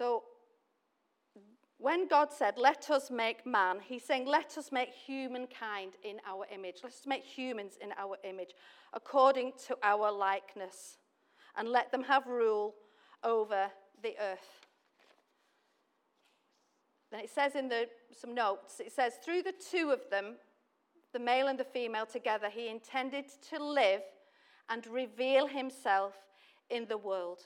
So 0.00 0.22
when 1.76 2.08
God 2.08 2.32
said, 2.32 2.54
Let 2.56 2.88
us 2.88 3.10
make 3.10 3.46
man, 3.46 3.80
he's 3.86 4.02
saying, 4.02 4.26
Let 4.26 4.56
us 4.56 4.72
make 4.72 4.94
humankind 4.94 5.92
in 6.02 6.16
our 6.26 6.46
image. 6.50 6.76
Let's 6.82 7.06
make 7.06 7.22
humans 7.22 7.74
in 7.82 7.90
our 7.98 8.16
image, 8.24 8.54
according 8.94 9.52
to 9.66 9.76
our 9.82 10.10
likeness, 10.10 10.96
and 11.54 11.68
let 11.68 11.92
them 11.92 12.02
have 12.04 12.26
rule 12.26 12.76
over 13.22 13.66
the 14.02 14.14
earth. 14.18 14.64
Then 17.10 17.20
it 17.20 17.28
says 17.28 17.54
in 17.54 17.68
the, 17.68 17.86
some 18.18 18.34
notes, 18.34 18.80
it 18.80 18.92
says, 18.92 19.14
Through 19.22 19.42
the 19.42 19.52
two 19.70 19.90
of 19.90 20.00
them, 20.10 20.36
the 21.12 21.18
male 21.18 21.48
and 21.48 21.60
the 21.60 21.64
female 21.64 22.06
together, 22.06 22.48
he 22.48 22.70
intended 22.70 23.26
to 23.50 23.62
live 23.62 24.00
and 24.70 24.86
reveal 24.86 25.46
himself 25.46 26.14
in 26.70 26.86
the 26.88 26.96
world. 26.96 27.40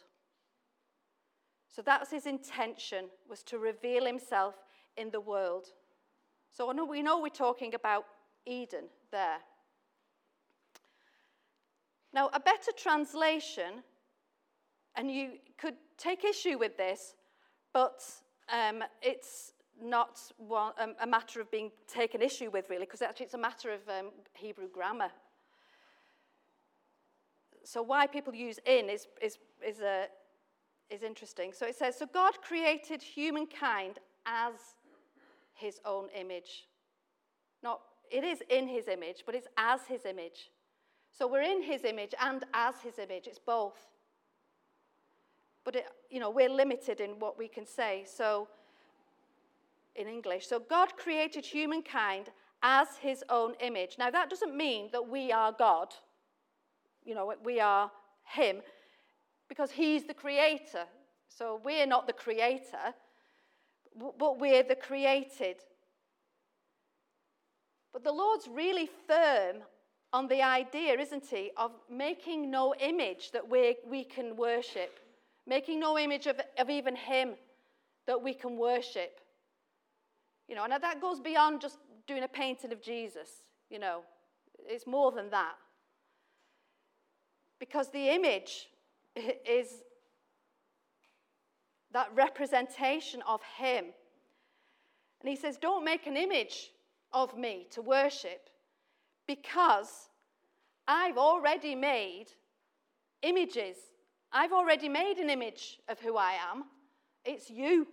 So 1.75 1.83
that's 1.83 2.13
his 2.13 2.27
intention, 2.27 3.07
was 3.29 3.43
to 3.45 3.59
reveal 3.59 4.07
himself 4.07 4.55
in 4.97 5.11
the 5.11 5.21
world. 5.21 5.67
So 6.53 6.73
we 6.85 7.03
know 7.03 7.21
we're 7.21 7.31
talking 7.31 7.75
about 7.75 8.05
Eden 8.47 8.85
there. 9.11 9.39
Now, 12.13 12.31
a 12.33 12.39
better 12.39 12.71
translation, 12.77 13.83
and 14.95 15.11
you 15.11 15.33
could 15.59 15.75
take 15.99 16.25
issue 16.25 16.59
with 16.59 16.77
this, 16.77 17.17
but 17.73 18.05
um, 18.53 18.85
it's 19.03 19.53
not 19.83 20.21
one, 20.37 20.75
um, 20.79 20.95
a 21.01 21.07
matter 21.09 21.41
of 21.41 21.51
being 21.51 21.73
taken 21.93 22.23
issue 22.23 22.51
with, 22.53 22.71
really, 22.71 22.85
because 22.85 23.03
actually 23.03 23.25
it's 23.25 23.35
a 23.35 23.39
matter 23.39 23.73
of 23.73 23.81
um, 23.89 24.13
Hebrew 24.35 24.69
grammar. 24.73 25.11
So, 27.65 27.83
why 27.83 28.07
people 28.07 28.33
use 28.33 28.61
in 28.65 28.89
is, 28.89 29.09
is, 29.21 29.39
is, 29.67 29.81
a, 29.81 30.07
is 30.91 31.03
interesting. 31.03 31.53
So, 31.53 31.67
it 31.67 31.77
says, 31.77 31.97
So 31.97 32.07
God 32.07 32.35
created 32.43 33.03
humankind 33.03 33.99
as 34.27 34.55
his 35.55 35.81
own 35.85 36.09
image. 36.19 36.67
Not, 37.63 37.81
it 38.11 38.25
is 38.25 38.43
in 38.51 38.69
his 38.69 38.89
image, 38.89 39.23
but 39.25 39.35
it's 39.35 39.49
as 39.57 39.81
his 39.87 40.05
image. 40.05 40.51
So 41.17 41.29
we're 41.29 41.43
in 41.43 41.63
his 41.63 41.85
image 41.85 42.13
and 42.21 42.45
as 42.53 42.75
his 42.83 42.99
image. 42.99 43.27
It's 43.27 43.39
both. 43.39 43.79
But, 45.65 45.77
it, 45.77 45.87
you 46.11 46.21
know, 46.21 46.29
we're 46.29 46.51
limited 46.51 47.01
in 47.01 47.11
what 47.21 47.39
we 47.39 47.49
can 47.49 47.65
say. 47.65 48.05
So, 48.07 48.49
in 49.95 50.09
English. 50.09 50.47
So, 50.49 50.59
God 50.59 50.97
created 50.97 51.47
humankind 51.47 52.31
as 52.63 52.89
his 53.01 53.23
own 53.29 53.55
image. 53.61 53.97
Now, 53.99 54.11
that 54.11 54.29
doesn't 54.29 54.57
mean 54.57 54.89
that 54.93 55.09
we 55.09 55.31
are 55.31 55.53
God. 55.53 55.95
You 57.05 57.15
know, 57.15 57.33
we 57.45 57.61
are 57.61 57.91
him 58.25 58.57
because 59.49 59.71
he's 59.71 60.05
the 60.05 60.15
creator. 60.15 60.85
So, 61.29 61.61
we're 61.65 61.87
not 61.87 62.07
the 62.07 62.13
creator, 62.13 62.95
but 64.19 64.39
we're 64.39 64.63
the 64.63 64.77
created. 64.77 65.57
But 67.93 68.05
the 68.05 68.13
Lord's 68.13 68.49
really 68.49 68.89
firm 69.07 69.63
on 70.13 70.29
the 70.29 70.43
idea, 70.43 70.99
isn't 70.99 71.27
he, 71.27 71.51
of 71.57 71.73
making 71.91 72.51
no 72.51 72.75
image 72.81 73.33
that 73.33 73.49
we, 73.49 73.77
we 73.89 74.05
can 74.05 74.37
worship, 74.37 74.99
making 75.47 75.81
no 75.81 75.99
image 75.99 76.27
of, 76.27 76.41
of 76.59 76.71
even 76.71 76.95
him 76.95 77.35
that 78.07 78.23
we 78.23 78.35
can 78.35 78.57
worship. 78.57 79.21
You 80.49 80.55
know, 80.55 80.65
and 80.65 80.73
that 80.73 81.01
goes 81.01 81.21
beyond 81.21 81.61
just 81.61 81.79
doing 82.07 82.23
a 82.23 82.29
painting 82.29 82.73
of 82.73 82.83
Jesus, 82.83 83.29
you 83.71 83.79
know, 83.79 84.03
it's 84.67 84.87
more 84.87 85.11
than 85.11 85.31
that. 85.31 85.55
Because 87.59 87.91
the 87.91 88.11
image 88.11 88.69
is 89.17 89.69
that 91.93 92.09
representation 92.15 93.23
of 93.27 93.41
him. 93.57 93.85
And 95.21 95.29
he 95.29 95.37
says, 95.37 95.57
Don't 95.57 95.85
make 95.85 96.07
an 96.07 96.17
image 96.17 96.71
of 97.13 97.37
me 97.39 97.67
to 97.71 97.83
worship 97.83 98.51
because 99.27 100.09
I've 100.87 101.17
already 101.17 101.75
made 101.75 102.27
images. 103.23 103.77
I've 104.33 104.53
already 104.53 104.89
made 104.89 105.19
an 105.19 105.31
image 105.31 105.79
of 105.89 106.01
who 106.01 106.17
I 106.17 106.33
am. 106.51 106.65
It's 107.25 107.49
you. 107.49 107.87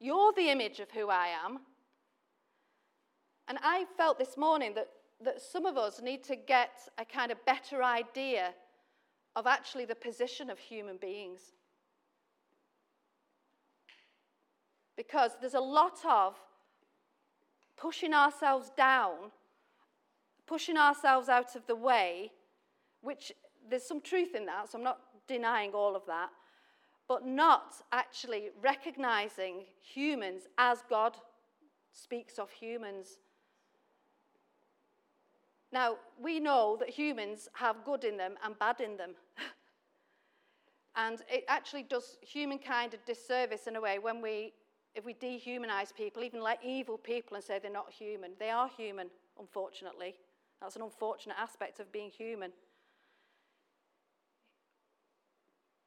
You're 0.00 0.32
the 0.32 0.50
image 0.50 0.80
of 0.80 0.90
who 0.90 1.08
I 1.08 1.28
am. 1.44 1.60
And 3.48 3.58
I 3.62 3.84
felt 3.96 4.18
this 4.18 4.36
morning 4.36 4.74
that, 4.74 4.88
that 5.22 5.40
some 5.40 5.66
of 5.66 5.76
us 5.76 6.00
need 6.02 6.24
to 6.24 6.36
get 6.36 6.72
a 6.98 7.04
kind 7.04 7.30
of 7.30 7.44
better 7.44 7.82
idea 7.82 8.52
of 9.36 9.46
actually 9.46 9.84
the 9.84 9.94
position 9.94 10.50
of 10.50 10.58
human 10.58 10.96
beings. 10.96 11.40
Because 14.96 15.32
there's 15.40 15.54
a 15.54 15.60
lot 15.60 15.98
of 16.08 16.34
pushing 17.76 18.14
ourselves 18.14 18.72
down, 18.76 19.30
pushing 20.46 20.78
ourselves 20.78 21.28
out 21.28 21.54
of 21.54 21.66
the 21.66 21.76
way, 21.76 22.32
which 23.02 23.30
there's 23.68 23.86
some 23.86 24.00
truth 24.00 24.34
in 24.34 24.46
that, 24.46 24.70
so 24.70 24.78
I'm 24.78 24.84
not 24.84 25.00
denying 25.28 25.72
all 25.72 25.94
of 25.94 26.06
that, 26.06 26.30
but 27.06 27.26
not 27.26 27.74
actually 27.92 28.48
recognizing 28.62 29.64
humans 29.82 30.44
as 30.56 30.82
God 30.88 31.18
speaks 31.92 32.38
of 32.38 32.50
humans. 32.50 33.18
Now, 35.72 35.96
we 36.18 36.40
know 36.40 36.76
that 36.80 36.88
humans 36.88 37.48
have 37.52 37.84
good 37.84 38.04
in 38.04 38.16
them 38.16 38.36
and 38.42 38.58
bad 38.58 38.80
in 38.80 38.96
them. 38.96 39.14
And 40.96 41.22
it 41.30 41.44
actually 41.48 41.82
does 41.82 42.16
humankind 42.22 42.94
a 42.94 42.96
disservice 43.06 43.66
in 43.66 43.76
a 43.76 43.80
way 43.80 43.98
when 43.98 44.20
we 44.22 44.52
if 44.94 45.04
we 45.04 45.12
dehumanize 45.12 45.94
people, 45.94 46.24
even 46.24 46.40
like 46.40 46.58
evil 46.64 46.96
people, 46.96 47.36
and 47.36 47.44
say 47.44 47.58
they're 47.58 47.70
not 47.70 47.92
human, 47.92 48.30
they 48.38 48.48
are 48.48 48.70
human, 48.78 49.10
unfortunately. 49.38 50.14
That's 50.60 50.74
an 50.74 50.80
unfortunate 50.80 51.36
aspect 51.38 51.80
of 51.80 51.92
being 51.92 52.10
human. 52.10 52.50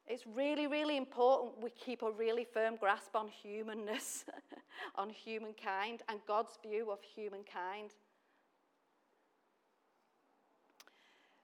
It's 0.05 0.27
really, 0.27 0.67
really 0.67 0.95
important 0.95 1.61
we 1.61 1.71
keep 1.71 2.03
a 2.03 2.11
really 2.11 2.43
firm 2.43 2.75
grasp 2.75 3.15
on 3.15 3.29
humanness, 3.29 4.25
on 4.95 5.09
humankind, 5.09 6.03
and 6.07 6.19
God's 6.27 6.59
view 6.61 6.91
of 6.91 6.99
humankind. 7.01 7.91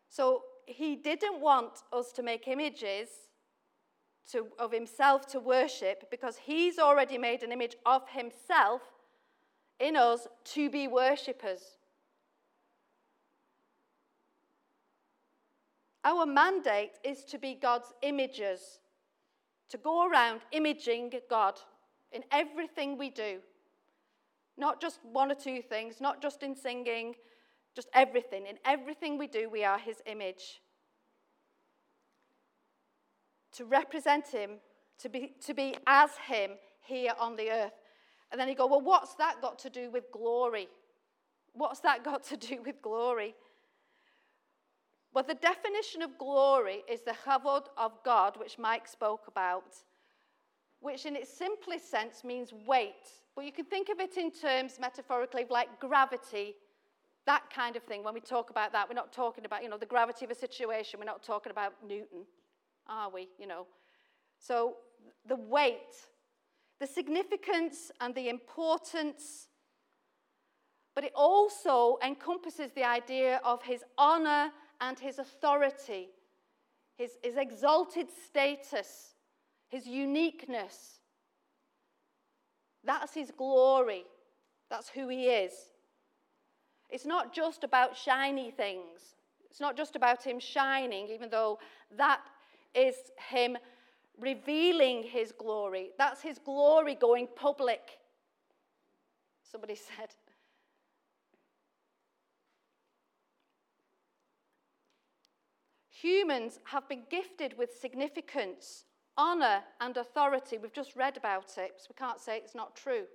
So, 0.08 0.44
he 0.68 0.96
didn't 0.96 1.42
want 1.42 1.84
us 1.92 2.12
to 2.14 2.24
make 2.24 2.48
images 2.48 3.10
to, 4.32 4.48
of 4.58 4.72
himself 4.72 5.28
to 5.28 5.40
worship 5.40 6.10
because 6.10 6.38
he's 6.38 6.80
already 6.80 7.18
made 7.18 7.44
an 7.44 7.52
image 7.52 7.76
of 7.86 8.08
himself 8.10 8.82
in 9.80 9.96
us 9.96 10.28
to 10.46 10.70
be 10.70 10.88
worshippers. 10.88 11.62
Our 16.04 16.26
mandate 16.26 17.00
is 17.04 17.24
to 17.26 17.40
be 17.40 17.56
God's 17.56 17.92
imagers, 18.04 18.80
to 19.70 19.78
go 19.78 20.08
around 20.08 20.42
imaging 20.52 21.12
God 21.30 21.60
in 22.12 22.24
everything 22.32 22.98
we 22.98 23.10
do. 23.10 23.40
Not 24.58 24.80
just 24.80 25.00
one 25.04 25.32
or 25.32 25.36
two 25.36 25.62
things, 25.62 26.00
not 26.00 26.22
just 26.22 26.44
in 26.44 26.56
singing, 26.56 27.16
just 27.76 27.90
everything. 27.94 28.46
In 28.46 28.58
everything 28.66 29.18
we 29.18 29.28
do, 29.28 29.50
we 29.50 29.64
are 29.64 29.80
his 29.80 30.02
image 30.06 30.62
to 33.58 33.66
represent 33.66 34.28
him, 34.28 34.52
to 35.00 35.10
be, 35.10 35.34
to 35.46 35.54
be 35.54 35.76
as 35.88 36.12
him 36.28 36.52
here 36.82 37.14
on 37.20 37.36
the 37.36 37.50
earth. 37.52 37.74
And 38.32 38.40
then 38.40 38.48
you 38.48 38.56
go, 38.56 38.68
well, 38.68 38.82
what's 38.82 39.16
that 39.16 39.42
got 39.42 39.60
to 39.60 39.70
do 39.70 39.90
with 39.90 40.12
glory? 40.12 40.68
What's 41.54 41.80
that 41.82 42.04
got 42.04 42.24
to 42.26 42.38
do 42.38 42.62
with 42.66 42.82
glory? 42.82 43.36
Well, 45.14 45.24
the 45.26 45.36
definition 45.36 46.02
of 46.02 46.18
glory 46.18 46.84
is 46.92 47.02
the 47.02 47.16
chavod 47.26 47.68
of 47.78 47.94
God, 48.04 48.38
which 48.38 48.60
Mike 48.60 48.88
spoke 48.88 49.28
about, 49.28 49.76
which 50.82 51.06
in 51.06 51.16
its 51.16 51.32
simplest 51.32 51.90
sense 51.90 52.24
means 52.26 52.52
weight. 52.68 53.10
But 53.36 53.46
you 53.46 53.54
can 53.54 53.66
think 53.66 53.88
of 53.90 54.00
it 54.00 54.18
in 54.18 54.32
terms 54.32 54.78
metaphorically 54.80 55.44
of 55.44 55.50
like 55.50 55.80
gravity, 55.80 56.56
that 57.26 57.44
kind 57.54 57.78
of 57.78 57.84
thing. 57.84 58.04
When 58.04 58.14
we 58.14 58.20
talk 58.20 58.50
about 58.50 58.74
that, 58.74 58.90
we're 58.90 58.96
not 58.96 59.14
talking 59.14 59.46
about, 59.46 59.64
you 59.64 59.70
know, 59.70 59.78
the 59.78 59.86
gravity 59.86 60.26
of 60.26 60.32
a 60.32 60.36
situation. 60.36 61.00
We're 61.00 61.06
not 61.06 61.24
talking 61.24 61.52
about 61.52 61.74
Newton 61.88 62.26
are 62.88 63.10
we? 63.10 63.30
You 63.40 63.48
know. 63.48 63.68
So 64.40 64.76
the 65.28 65.36
weight, 65.36 65.96
the 66.80 66.88
significance 66.88 67.92
and 68.02 68.14
the 68.14 68.30
importance, 68.30 69.48
but 70.94 71.04
it 71.04 71.12
also 71.16 71.98
encompasses 72.06 72.72
the 72.74 72.84
idea 72.84 73.42
of 73.44 73.62
his 73.64 73.84
honor 73.98 74.52
and 74.82 74.98
his 75.00 75.20
authority, 75.20 76.10
his, 76.96 77.12
his 77.24 77.38
exalted 77.38 78.08
status, 78.28 79.16
his 79.68 79.88
uniqueness. 79.88 81.00
That's 82.84 83.14
his 83.14 83.32
glory. 83.32 84.04
That's 84.70 84.90
who 84.90 85.08
he 85.10 85.26
is. 85.28 85.52
It's 86.90 87.06
not 87.06 87.34
just 87.34 87.64
about 87.64 87.98
shiny 87.98 88.52
things. 88.52 89.16
It's 89.50 89.60
not 89.60 89.76
just 89.76 89.96
about 89.96 90.24
him 90.24 90.40
shining, 90.40 91.08
even 91.08 91.30
though 91.30 91.60
that 91.98 92.22
is 92.76 92.96
him 93.30 93.58
revealing 94.20 95.04
his 95.04 95.32
glory. 95.32 95.90
That's 95.98 96.22
his 96.22 96.38
glory 96.38 96.96
going 96.96 97.28
public. 97.36 98.00
Somebody 99.44 99.76
said. 99.98 100.10
Humans 106.02 106.60
have 106.66 106.88
been 106.88 107.04
gifted 107.10 107.58
with 107.58 107.74
significance, 107.80 108.84
honor, 109.18 109.62
and 109.80 109.96
authority. 109.98 110.58
We've 110.58 110.74
just 110.74 110.96
read 110.96 111.18
about 111.18 111.58
it, 111.58 111.74
so 111.78 111.88
we 111.90 111.96
can't 111.98 112.20
say 112.20 112.38
it's 112.38 112.54
not 112.54 112.76
true. 112.76 113.06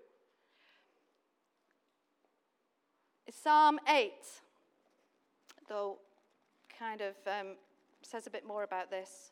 Psalm 3.31 3.79
8, 3.89 4.13
though, 5.69 5.99
kind 6.77 7.01
of 7.01 7.15
um, 7.27 7.55
says 8.03 8.27
a 8.27 8.31
bit 8.31 8.45
more 8.45 8.65
about 8.65 8.91
this. 8.91 9.31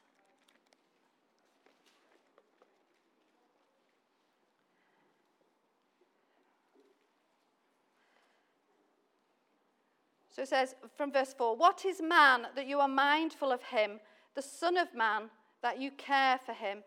So 10.39 10.43
it 10.43 10.49
says 10.51 10.77
from 10.97 11.11
verse 11.11 11.35
4 11.37 11.57
What 11.57 11.85
is 11.85 12.01
man 12.01 12.47
that 12.55 12.69
you 12.69 12.79
are 12.79 12.87
mindful 12.87 13.51
of 13.51 13.61
him, 13.61 13.99
the 14.37 14.43
Son 14.43 14.77
of 14.77 14.95
Man 14.95 15.31
that 15.65 15.81
you 15.81 15.91
care 15.91 16.39
for 16.39 16.53
him? 16.53 16.85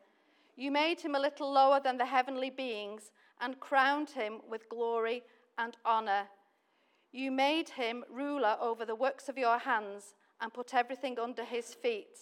You 0.55 0.72
made 0.72 1.01
him 1.01 1.15
a 1.15 1.20
little 1.20 1.51
lower 1.51 1.81
than 1.84 1.98
the 1.98 2.05
heavenly 2.05 2.50
beings 2.50 3.12
and 3.41 3.60
crowned 3.60 4.12
him 4.12 4.39
with 4.50 4.70
glory 4.70 5.24
and 5.58 5.75
honor. 5.84 6.29
You 7.12 7.29
made 7.29 7.67
him 7.67 8.05
ruler 8.10 8.55
over 8.62 8.86
the 8.86 8.96
works 8.96 9.27
of 9.27 9.38
your 9.38 9.58
hands 9.58 10.15
and 10.39 10.53
put 10.53 10.74
everything 10.74 11.20
under 11.20 11.43
his 11.43 11.74
feet. 11.74 12.20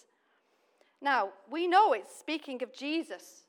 Now, 1.00 1.28
we 1.48 1.68
know 1.68 1.92
it's 1.92 2.18
speaking 2.18 2.60
of 2.64 2.74
Jesus, 2.74 3.44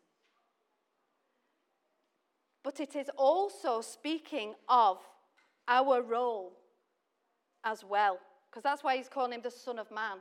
but 2.62 2.80
it 2.80 2.96
is 2.96 3.10
also 3.18 3.82
speaking 3.82 4.54
of 4.70 5.00
our 5.68 6.04
role 6.04 6.61
as 7.64 7.84
well, 7.84 8.20
because 8.50 8.64
that's 8.64 8.84
why 8.84 8.98
he's 8.98 9.10
calling 9.10 9.34
him 9.34 9.42
the 9.42 9.52
Son 9.52 9.80
of 9.80 9.92
Man. 9.92 10.18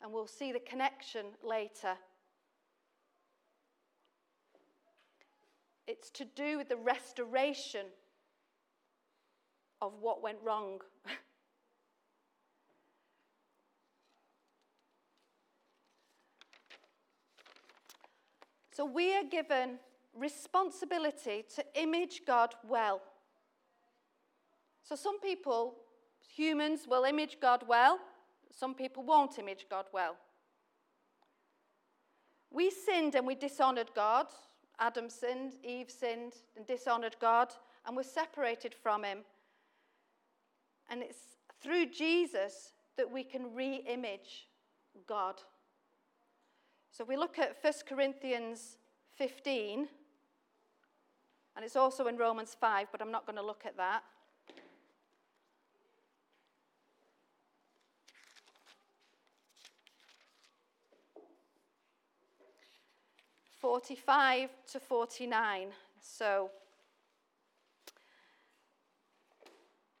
And 0.00 0.12
we'll 0.12 0.26
see 0.26 0.52
the 0.52 0.60
connection 0.60 1.26
later. 1.42 1.96
It's 5.86 6.10
to 6.10 6.24
do 6.24 6.58
with 6.58 6.68
the 6.68 6.76
restoration 6.76 7.86
of 9.80 9.94
what 10.00 10.22
went 10.22 10.38
wrong. 10.44 10.80
so 18.72 18.84
we 18.84 19.16
are 19.16 19.24
given 19.24 19.78
responsibility 20.14 21.44
to 21.54 21.64
image 21.74 22.22
God 22.26 22.54
well. 22.66 23.00
So 24.82 24.94
some 24.94 25.20
people 25.20 25.76
Humans 26.34 26.86
will 26.88 27.04
image 27.04 27.38
God 27.40 27.64
well, 27.66 27.98
some 28.50 28.74
people 28.74 29.02
won't 29.02 29.38
image 29.38 29.66
God 29.68 29.86
well. 29.92 30.16
We 32.50 32.70
sinned 32.70 33.14
and 33.14 33.26
we 33.26 33.34
dishonored 33.34 33.90
God. 33.94 34.26
Adam 34.78 35.10
sinned, 35.10 35.54
Eve 35.64 35.90
sinned 35.90 36.34
and 36.56 36.66
dishonored 36.66 37.16
God, 37.20 37.52
and 37.86 37.96
we're 37.96 38.04
separated 38.04 38.74
from 38.74 39.02
Him. 39.04 39.18
And 40.88 41.02
it's 41.02 41.36
through 41.62 41.86
Jesus 41.86 42.72
that 42.96 43.10
we 43.10 43.24
can 43.24 43.54
re 43.54 43.82
image 43.88 44.46
God. 45.06 45.42
So 46.90 47.04
we 47.04 47.16
look 47.16 47.38
at 47.38 47.56
1 47.62 47.72
Corinthians 47.86 48.78
15, 49.16 49.88
and 51.54 51.64
it's 51.64 51.76
also 51.76 52.06
in 52.06 52.16
Romans 52.16 52.56
5, 52.58 52.88
but 52.90 53.02
I'm 53.02 53.10
not 53.10 53.26
going 53.26 53.36
to 53.36 53.44
look 53.44 53.64
at 53.66 53.76
that. 53.76 54.02
45 63.60 64.50
to 64.72 64.80
49. 64.80 65.68
So, 66.00 66.50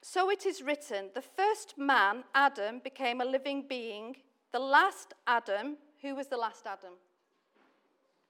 so 0.02 0.30
it 0.30 0.46
is 0.46 0.62
written 0.62 1.10
the 1.14 1.22
first 1.22 1.76
man, 1.76 2.24
Adam, 2.34 2.80
became 2.82 3.20
a 3.20 3.24
living 3.24 3.64
being. 3.68 4.16
The 4.52 4.60
last 4.60 5.14
Adam, 5.26 5.76
who 6.02 6.14
was 6.14 6.28
the 6.28 6.36
last 6.36 6.66
Adam? 6.66 6.94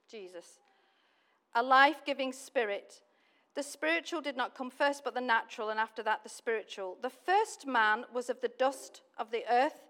Jesus. 0.09 0.59
A 1.55 1.63
life 1.63 2.01
giving 2.05 2.33
spirit. 2.33 3.01
The 3.55 3.63
spiritual 3.63 4.21
did 4.21 4.37
not 4.37 4.55
come 4.55 4.69
first, 4.69 5.03
but 5.03 5.13
the 5.13 5.21
natural, 5.21 5.69
and 5.69 5.79
after 5.79 6.03
that, 6.03 6.23
the 6.23 6.29
spiritual. 6.29 6.97
The 7.01 7.09
first 7.09 7.67
man 7.67 8.05
was 8.13 8.29
of 8.29 8.41
the 8.41 8.51
dust 8.59 9.01
of 9.17 9.31
the 9.31 9.43
earth, 9.51 9.87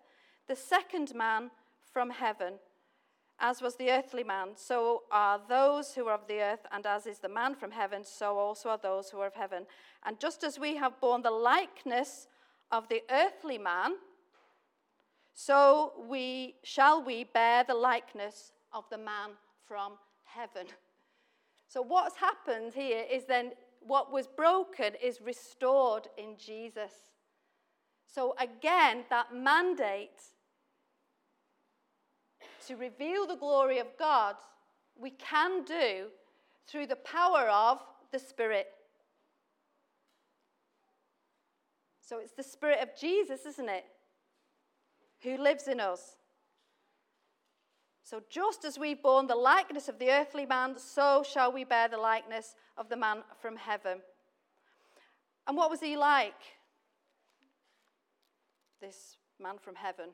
the 0.48 0.56
second 0.56 1.14
man 1.16 1.52
from 1.94 2.10
heaven. 2.10 2.56
As 3.42 3.62
was 3.62 3.76
the 3.76 3.90
earthly 3.90 4.24
man, 4.24 4.50
so 4.56 5.04
are 5.12 5.40
those 5.48 5.94
who 5.94 6.08
are 6.08 6.16
of 6.16 6.28
the 6.28 6.42
earth, 6.42 6.66
and 6.74 6.86
as 6.86 7.06
is 7.08 7.20
the 7.20 7.30
man 7.30 7.56
from 7.56 7.72
heaven, 7.72 8.04
so 8.04 8.38
also 8.38 8.70
are 8.70 8.80
those 8.82 9.10
who 9.10 9.20
are 9.20 9.28
of 9.28 9.34
heaven. 9.34 9.66
And 10.06 10.20
just 10.20 10.44
as 10.44 10.60
we 10.60 10.76
have 10.76 11.00
borne 11.00 11.22
the 11.22 11.32
likeness 11.32 12.28
of 12.72 12.90
the 12.90 13.02
earthly 13.10 13.58
man, 13.58 13.94
so 15.34 15.94
we 16.10 16.56
shall 16.64 17.02
we 17.02 17.24
bear 17.24 17.64
the 17.64 17.74
likeness 17.74 18.52
of 18.74 18.84
the 18.90 18.98
man 18.98 19.32
from 19.66 19.94
heaven. 20.26 20.68
So 21.70 21.82
what's 21.82 22.18
happened 22.18 22.74
here 22.74 23.06
is 23.10 23.24
then 23.26 23.52
what 23.80 24.12
was 24.12 24.28
broken 24.28 24.96
is 25.02 25.22
restored 25.22 26.10
in 26.18 26.36
Jesus. 26.38 26.92
So 28.06 28.36
again, 28.40 29.06
that 29.10 29.34
mandate 29.34 30.20
to 32.68 32.76
reveal 32.76 33.28
the 33.28 33.36
glory 33.36 33.80
of 33.80 33.88
God, 33.98 34.36
we 35.00 35.12
can 35.12 35.64
do 35.64 36.08
through 36.68 36.88
the 36.88 36.96
power 36.98 37.50
of 37.50 37.80
the 38.12 38.20
Spirit. 38.20 38.68
So 42.02 42.20
it's 42.20 42.34
the 42.34 42.44
Spirit 42.44 42.80
of 42.82 42.90
Jesus, 43.00 43.46
isn't 43.46 43.70
it? 43.70 43.86
Who 45.22 45.38
lives 45.38 45.68
in 45.68 45.80
us. 45.80 46.16
So 48.04 48.24
just 48.30 48.66
as 48.66 48.80
we've 48.80 49.02
borne 49.02 49.28
the 49.28 49.36
likeness 49.36 49.88
of 49.88 50.00
the 50.00 50.10
earthly 50.10 50.48
man, 50.48 50.80
so 50.80 51.24
shall 51.24 51.52
we 51.52 51.64
bear 51.64 51.88
the 51.88 51.98
likeness 51.98 52.56
of 52.76 52.90
the 52.90 52.98
man 52.98 53.20
from 53.40 53.56
heaven. 53.56 54.00
And 55.48 55.56
what 55.56 55.70
was 55.70 55.80
he 55.80 55.96
like? 55.96 56.42
This 58.82 59.18
man 59.40 59.56
from 59.60 59.76
heaven. 59.76 60.10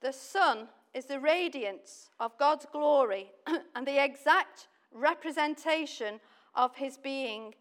The 0.00 0.12
Son 0.12 0.68
is 0.94 1.04
the 1.04 1.20
radiance 1.20 2.08
of 2.18 2.36
God's 2.38 2.66
glory 2.72 3.30
and 3.74 3.86
the 3.86 4.02
exact 4.02 4.68
representation 4.92 6.20
of 6.54 6.74
his 6.76 6.96
being, 6.96 7.54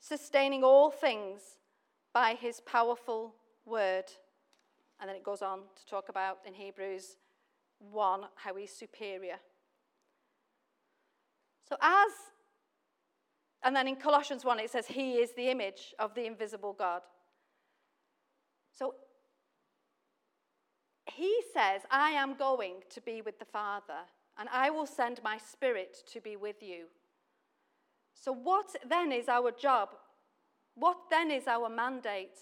sustaining 0.00 0.62
all 0.62 0.90
things 0.90 1.40
by 2.12 2.34
his 2.34 2.60
powerful 2.60 3.34
word. 3.64 4.04
And 5.00 5.08
then 5.08 5.16
it 5.16 5.24
goes 5.24 5.42
on 5.42 5.60
to 5.76 5.86
talk 5.86 6.08
about 6.08 6.38
in 6.46 6.54
Hebrews 6.54 7.16
1 7.78 8.20
how 8.36 8.54
he's 8.54 8.70
superior. 8.70 9.36
So, 11.68 11.76
as, 11.82 12.12
and 13.62 13.74
then 13.74 13.88
in 13.88 13.96
Colossians 13.96 14.44
1, 14.44 14.60
it 14.60 14.70
says, 14.70 14.86
He 14.86 15.14
is 15.14 15.32
the 15.32 15.50
image 15.50 15.94
of 15.98 16.14
the 16.14 16.26
invisible 16.26 16.72
God. 16.72 17.02
So, 18.72 18.94
he 21.16 21.40
says, 21.54 21.82
I 21.90 22.10
am 22.10 22.36
going 22.36 22.82
to 22.90 23.00
be 23.00 23.22
with 23.22 23.38
the 23.38 23.46
Father, 23.46 24.04
and 24.38 24.50
I 24.52 24.68
will 24.68 24.86
send 24.86 25.20
my 25.24 25.38
Spirit 25.38 26.02
to 26.12 26.20
be 26.20 26.36
with 26.36 26.62
you. 26.62 26.84
So, 28.12 28.32
what 28.32 28.66
then 28.86 29.12
is 29.12 29.28
our 29.28 29.50
job? 29.50 29.90
What 30.74 30.98
then 31.10 31.30
is 31.30 31.46
our 31.46 31.70
mandate? 31.70 32.38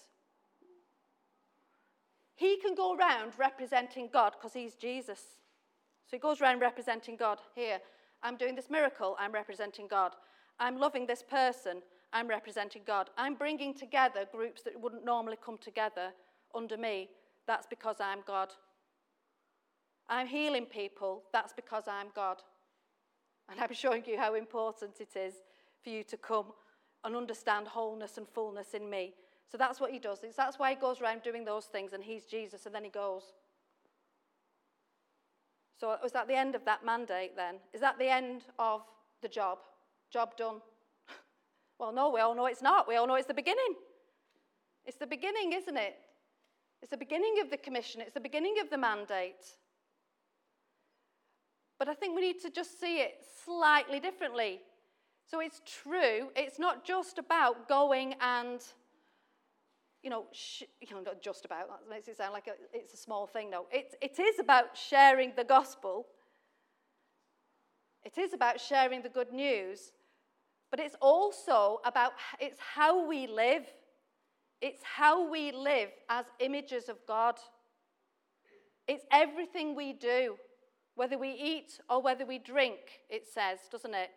He 2.35 2.57
can 2.57 2.75
go 2.75 2.95
around 2.95 3.31
representing 3.37 4.09
God 4.11 4.33
because 4.37 4.51
he's 4.51 4.75
Jesus. 4.75 5.19
So 6.05 6.17
he 6.17 6.19
goes 6.19 6.41
around 6.41 6.59
representing 6.59 7.15
God. 7.15 7.39
Here, 7.55 7.79
I'm 8.21 8.35
doing 8.35 8.55
this 8.55 8.69
miracle, 8.69 9.15
I'm 9.17 9.31
representing 9.31 9.87
God. 9.87 10.11
I'm 10.59 10.77
loving 10.77 11.07
this 11.07 11.23
person, 11.23 11.81
I'm 12.11 12.27
representing 12.27 12.81
God. 12.85 13.09
I'm 13.17 13.35
bringing 13.35 13.73
together 13.73 14.25
groups 14.29 14.63
that 14.63 14.79
wouldn't 14.79 15.05
normally 15.05 15.37
come 15.43 15.57
together 15.57 16.11
under 16.53 16.77
me 16.77 17.09
that's 17.47 17.67
because 17.67 17.97
I'm 17.99 18.19
God. 18.25 18.49
I'm 20.09 20.27
healing 20.27 20.65
people, 20.65 21.23
that's 21.33 21.53
because 21.53 21.83
I'm 21.87 22.07
God. 22.15 22.41
And 23.49 23.59
I'm 23.59 23.73
showing 23.73 24.03
you 24.05 24.17
how 24.17 24.35
important 24.35 24.99
it 24.99 25.17
is 25.17 25.35
for 25.83 25.89
you 25.89 26.03
to 26.03 26.17
come 26.17 26.47
and 27.03 27.15
understand 27.15 27.67
wholeness 27.67 28.17
and 28.17 28.27
fullness 28.27 28.73
in 28.73 28.89
me. 28.89 29.13
So 29.51 29.57
that's 29.57 29.79
what 29.79 29.91
he 29.91 29.99
does. 29.99 30.19
That's 30.35 30.57
why 30.57 30.71
he 30.71 30.75
goes 30.75 31.01
around 31.01 31.21
doing 31.21 31.45
those 31.45 31.65
things, 31.65 31.93
and 31.93 32.03
he's 32.03 32.25
Jesus, 32.25 32.65
and 32.65 32.73
then 32.73 32.83
he 32.83 32.89
goes. 32.89 33.23
So 35.79 35.95
was 36.01 36.11
that 36.13 36.27
the 36.27 36.35
end 36.35 36.55
of 36.55 36.65
that 36.65 36.85
mandate 36.85 37.35
then? 37.35 37.55
Is 37.73 37.81
that 37.81 37.99
the 37.99 38.09
end 38.09 38.43
of 38.57 38.81
the 39.21 39.27
job? 39.27 39.59
Job 40.11 40.35
done? 40.37 40.61
well, 41.79 41.91
no, 41.91 42.09
we 42.09 42.21
all 42.21 42.35
know 42.35 42.47
it's 42.47 42.61
not. 42.61 42.87
We 42.87 42.95
all 42.95 43.07
know 43.07 43.15
it's 43.15 43.27
the 43.27 43.33
beginning. 43.33 43.75
It's 44.85 44.97
the 44.97 45.07
beginning, 45.07 45.53
isn't 45.53 45.77
it? 45.77 45.95
It's 46.81 46.91
the 46.91 46.97
beginning 46.97 47.37
of 47.41 47.49
the 47.49 47.57
commission, 47.57 48.01
it's 48.01 48.13
the 48.13 48.19
beginning 48.19 48.55
of 48.61 48.69
the 48.69 48.77
mandate. 48.77 49.57
But 51.77 51.89
I 51.89 51.93
think 51.93 52.15
we 52.15 52.21
need 52.21 52.39
to 52.41 52.49
just 52.49 52.79
see 52.79 52.99
it 52.99 53.25
slightly 53.45 53.99
differently. 53.99 54.61
So 55.29 55.39
it's 55.39 55.61
true, 55.65 56.29
it's 56.35 56.59
not 56.59 56.85
just 56.85 57.17
about 57.17 57.67
going 57.67 58.13
and, 58.21 58.61
you 60.03 60.09
know, 60.09 60.25
sh- 60.31 60.63
you 60.79 60.95
know 60.95 61.01
not 61.01 61.21
just 61.21 61.45
about, 61.45 61.67
that 61.67 61.89
makes 61.89 62.07
it 62.07 62.17
sound 62.17 62.33
like 62.33 62.47
a, 62.47 62.53
it's 62.73 62.93
a 62.93 62.97
small 62.97 63.25
thing. 63.25 63.49
No, 63.49 63.65
it, 63.71 63.95
it 64.01 64.19
is 64.19 64.39
about 64.39 64.77
sharing 64.77 65.33
the 65.35 65.43
gospel. 65.43 66.05
It 68.03 68.19
is 68.19 68.33
about 68.33 68.61
sharing 68.61 69.01
the 69.01 69.09
good 69.09 69.33
news, 69.33 69.91
but 70.69 70.79
it's 70.79 70.95
also 71.01 71.79
about, 71.83 72.11
it's 72.39 72.59
how 72.59 73.07
we 73.07 73.25
live. 73.25 73.63
It's 74.61 74.81
how 74.83 75.29
we 75.29 75.51
live 75.51 75.89
as 76.07 76.25
images 76.39 76.87
of 76.87 76.97
God. 77.07 77.35
It's 78.87 79.03
everything 79.11 79.75
we 79.75 79.93
do, 79.93 80.37
whether 80.95 81.17
we 81.17 81.29
eat 81.31 81.79
or 81.89 82.01
whether 82.01 82.25
we 82.25 82.39
drink, 82.39 82.79
it 83.09 83.25
says, 83.27 83.59
doesn't 83.71 83.93
it? 83.93 84.09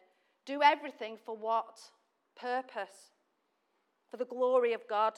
Do 0.46 0.62
everything 0.62 1.16
for 1.24 1.36
what? 1.36 1.78
Purpose. 2.40 3.12
For 4.10 4.16
the 4.16 4.24
glory 4.24 4.72
of 4.72 4.82
God. 4.88 5.14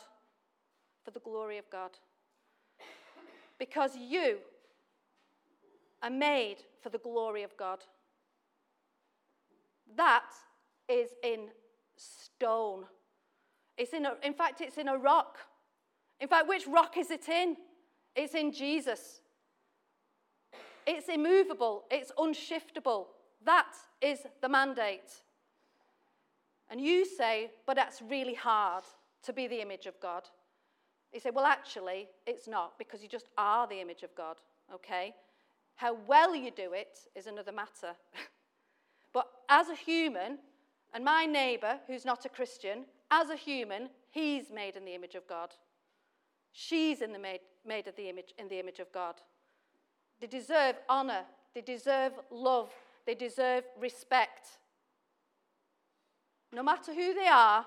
For 1.04 1.10
the 1.10 1.20
glory 1.20 1.58
of 1.58 1.70
God. 1.70 1.90
Because 3.58 3.96
you 3.96 4.38
are 6.02 6.10
made 6.10 6.56
for 6.82 6.88
the 6.88 6.98
glory 6.98 7.42
of 7.42 7.56
God. 7.56 7.80
That 9.96 10.30
is 10.88 11.10
in 11.22 11.48
stone. 11.96 12.84
It's 13.76 13.92
in, 13.92 14.06
a, 14.06 14.14
in 14.22 14.34
fact, 14.34 14.60
it's 14.60 14.78
in 14.78 14.88
a 14.88 14.96
rock. 14.96 15.38
In 16.20 16.28
fact, 16.28 16.48
which 16.48 16.66
rock 16.66 16.96
is 16.96 17.10
it 17.10 17.28
in? 17.28 17.56
It's 18.16 18.34
in 18.34 18.52
Jesus. 18.52 19.20
It's 20.86 21.08
immovable, 21.08 21.84
it's 21.90 22.12
unshiftable. 22.18 23.06
That 23.44 23.72
is 24.00 24.20
the 24.40 24.48
mandate. 24.48 25.12
And 26.68 26.80
you 26.80 27.04
say, 27.04 27.50
but 27.66 27.76
that's 27.76 28.00
really 28.00 28.34
hard 28.34 28.84
to 29.24 29.32
be 29.32 29.46
the 29.46 29.60
image 29.60 29.86
of 29.86 29.98
God. 30.00 30.22
You 31.12 31.20
say, 31.20 31.30
well, 31.30 31.44
actually, 31.44 32.08
it's 32.26 32.46
not 32.46 32.78
because 32.78 33.02
you 33.02 33.08
just 33.08 33.28
are 33.36 33.66
the 33.66 33.80
image 33.80 34.02
of 34.04 34.14
God, 34.14 34.36
okay? 34.72 35.14
How 35.74 35.96
well 36.06 36.36
you 36.36 36.50
do 36.50 36.72
it 36.72 36.98
is 37.16 37.26
another 37.26 37.52
matter. 37.52 37.96
but 39.12 39.26
as 39.48 39.68
a 39.68 39.74
human, 39.74 40.38
and 40.94 41.04
my 41.04 41.26
neighbor, 41.26 41.78
who's 41.86 42.04
not 42.04 42.24
a 42.24 42.28
Christian, 42.28 42.84
as 43.10 43.30
a 43.30 43.36
human, 43.36 43.90
he's 44.10 44.52
made 44.52 44.76
in 44.76 44.84
the 44.84 44.94
image 44.94 45.16
of 45.16 45.26
God. 45.26 45.50
She's 46.52 47.00
in 47.00 47.12
the 47.12 47.18
made, 47.18 47.40
made 47.66 47.88
of 47.88 47.96
the 47.96 48.08
image, 48.08 48.34
in 48.38 48.48
the 48.48 48.60
image 48.60 48.78
of 48.78 48.92
God. 48.92 49.16
They 50.20 50.26
deserve 50.26 50.76
honor. 50.88 51.24
They 51.54 51.60
deserve 51.62 52.12
love. 52.30 52.70
They 53.06 53.14
deserve 53.14 53.64
respect. 53.80 54.58
No 56.52 56.62
matter 56.62 56.92
who 56.92 57.14
they 57.14 57.26
are, 57.26 57.64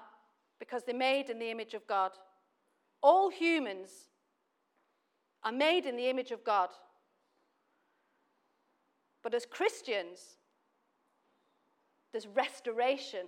because 0.63 0.83
they're 0.83 0.95
made 0.95 1.29
in 1.29 1.39
the 1.39 1.51
image 1.51 1.73
of 1.73 1.85
God. 1.87 2.11
All 3.01 3.29
humans 3.29 3.89
are 5.43 5.51
made 5.51 5.85
in 5.85 5.97
the 5.97 6.09
image 6.09 6.31
of 6.31 6.43
God. 6.45 6.69
But 9.21 9.33
as 9.33 9.45
Christians, 9.45 10.37
there's 12.13 12.27
restoration 12.27 13.25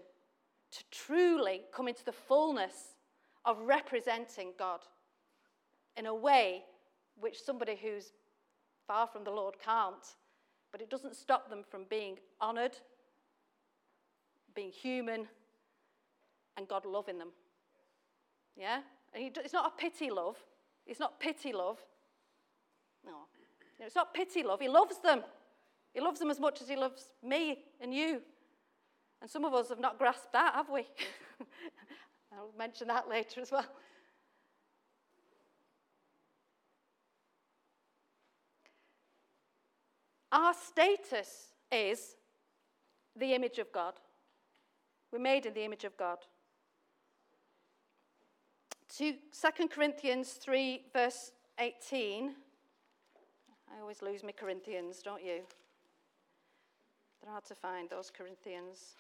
to 0.72 0.84
truly 0.92 1.64
come 1.74 1.90
into 1.90 2.06
the 2.06 2.14
fullness 2.14 2.96
of 3.44 3.60
representing 3.60 4.54
God 4.58 4.80
in 5.98 6.06
a 6.06 6.16
way 6.16 6.64
which 7.20 7.42
somebody 7.42 7.78
who's 7.82 8.14
far 8.88 9.08
from 9.08 9.24
the 9.24 9.32
Lord 9.32 9.56
can't. 9.64 10.16
But 10.72 10.82
it 10.82 10.90
doesn't 10.90 11.16
stop 11.16 11.50
them 11.50 11.64
from 11.70 11.86
being 11.90 12.18
honored, 12.42 12.78
being 14.54 14.72
human, 14.72 15.28
and 16.58 16.68
God 16.68 16.86
loving 16.86 17.18
them. 17.18 17.30
Yeah? 18.56 18.82
And 19.14 19.38
it's 19.38 19.54
not 19.54 19.74
a 19.74 19.82
pity 19.82 20.10
love. 20.10 20.38
It's 20.86 21.00
not 21.00 21.20
pity 21.20 21.54
love. 21.54 21.80
No. 23.06 23.12
no. 23.80 23.86
It's 23.86 23.96
not 23.96 24.14
pity 24.14 24.44
love. 24.44 24.60
He 24.60 24.68
loves 24.68 25.00
them. 25.00 25.24
He 25.94 26.02
loves 26.02 26.20
them 26.20 26.30
as 26.30 26.40
much 26.40 26.62
as 26.62 26.68
he 26.68 26.76
loves 26.76 27.14
me 27.24 27.60
and 27.80 27.94
you. 27.94 28.22
And 29.22 29.30
some 29.30 29.46
of 29.46 29.54
us 29.54 29.70
have 29.70 29.80
not 29.80 29.98
grasped 29.98 30.34
that, 30.34 30.54
have 30.54 30.70
we? 30.70 30.86
I'll 32.34 32.52
mention 32.58 32.90
that 32.90 33.08
later 33.08 33.40
as 33.42 33.52
well. 33.52 33.66
Our 40.36 40.54
status 40.54 41.54
is 41.72 42.18
the 43.16 43.34
image 43.34 43.58
of 43.58 43.72
God. 43.72 43.94
We're 45.10 45.20
made 45.20 45.46
in 45.46 45.54
the 45.54 45.64
image 45.64 45.86
of 45.86 45.96
God. 45.96 46.18
To 48.98 49.14
2 49.14 49.68
Corinthians 49.70 50.34
3, 50.34 50.82
verse 50.92 51.32
18. 51.58 52.36
I 53.74 53.80
always 53.80 54.02
lose 54.02 54.26
my 54.26 54.34
Corinthians, 54.34 55.02
don't 55.02 55.24
you? 55.24 55.40
They're 57.22 57.32
hard 57.32 57.46
to 57.46 57.56
find, 57.56 57.90
those 57.90 58.12
Corinthians. 58.12 58.98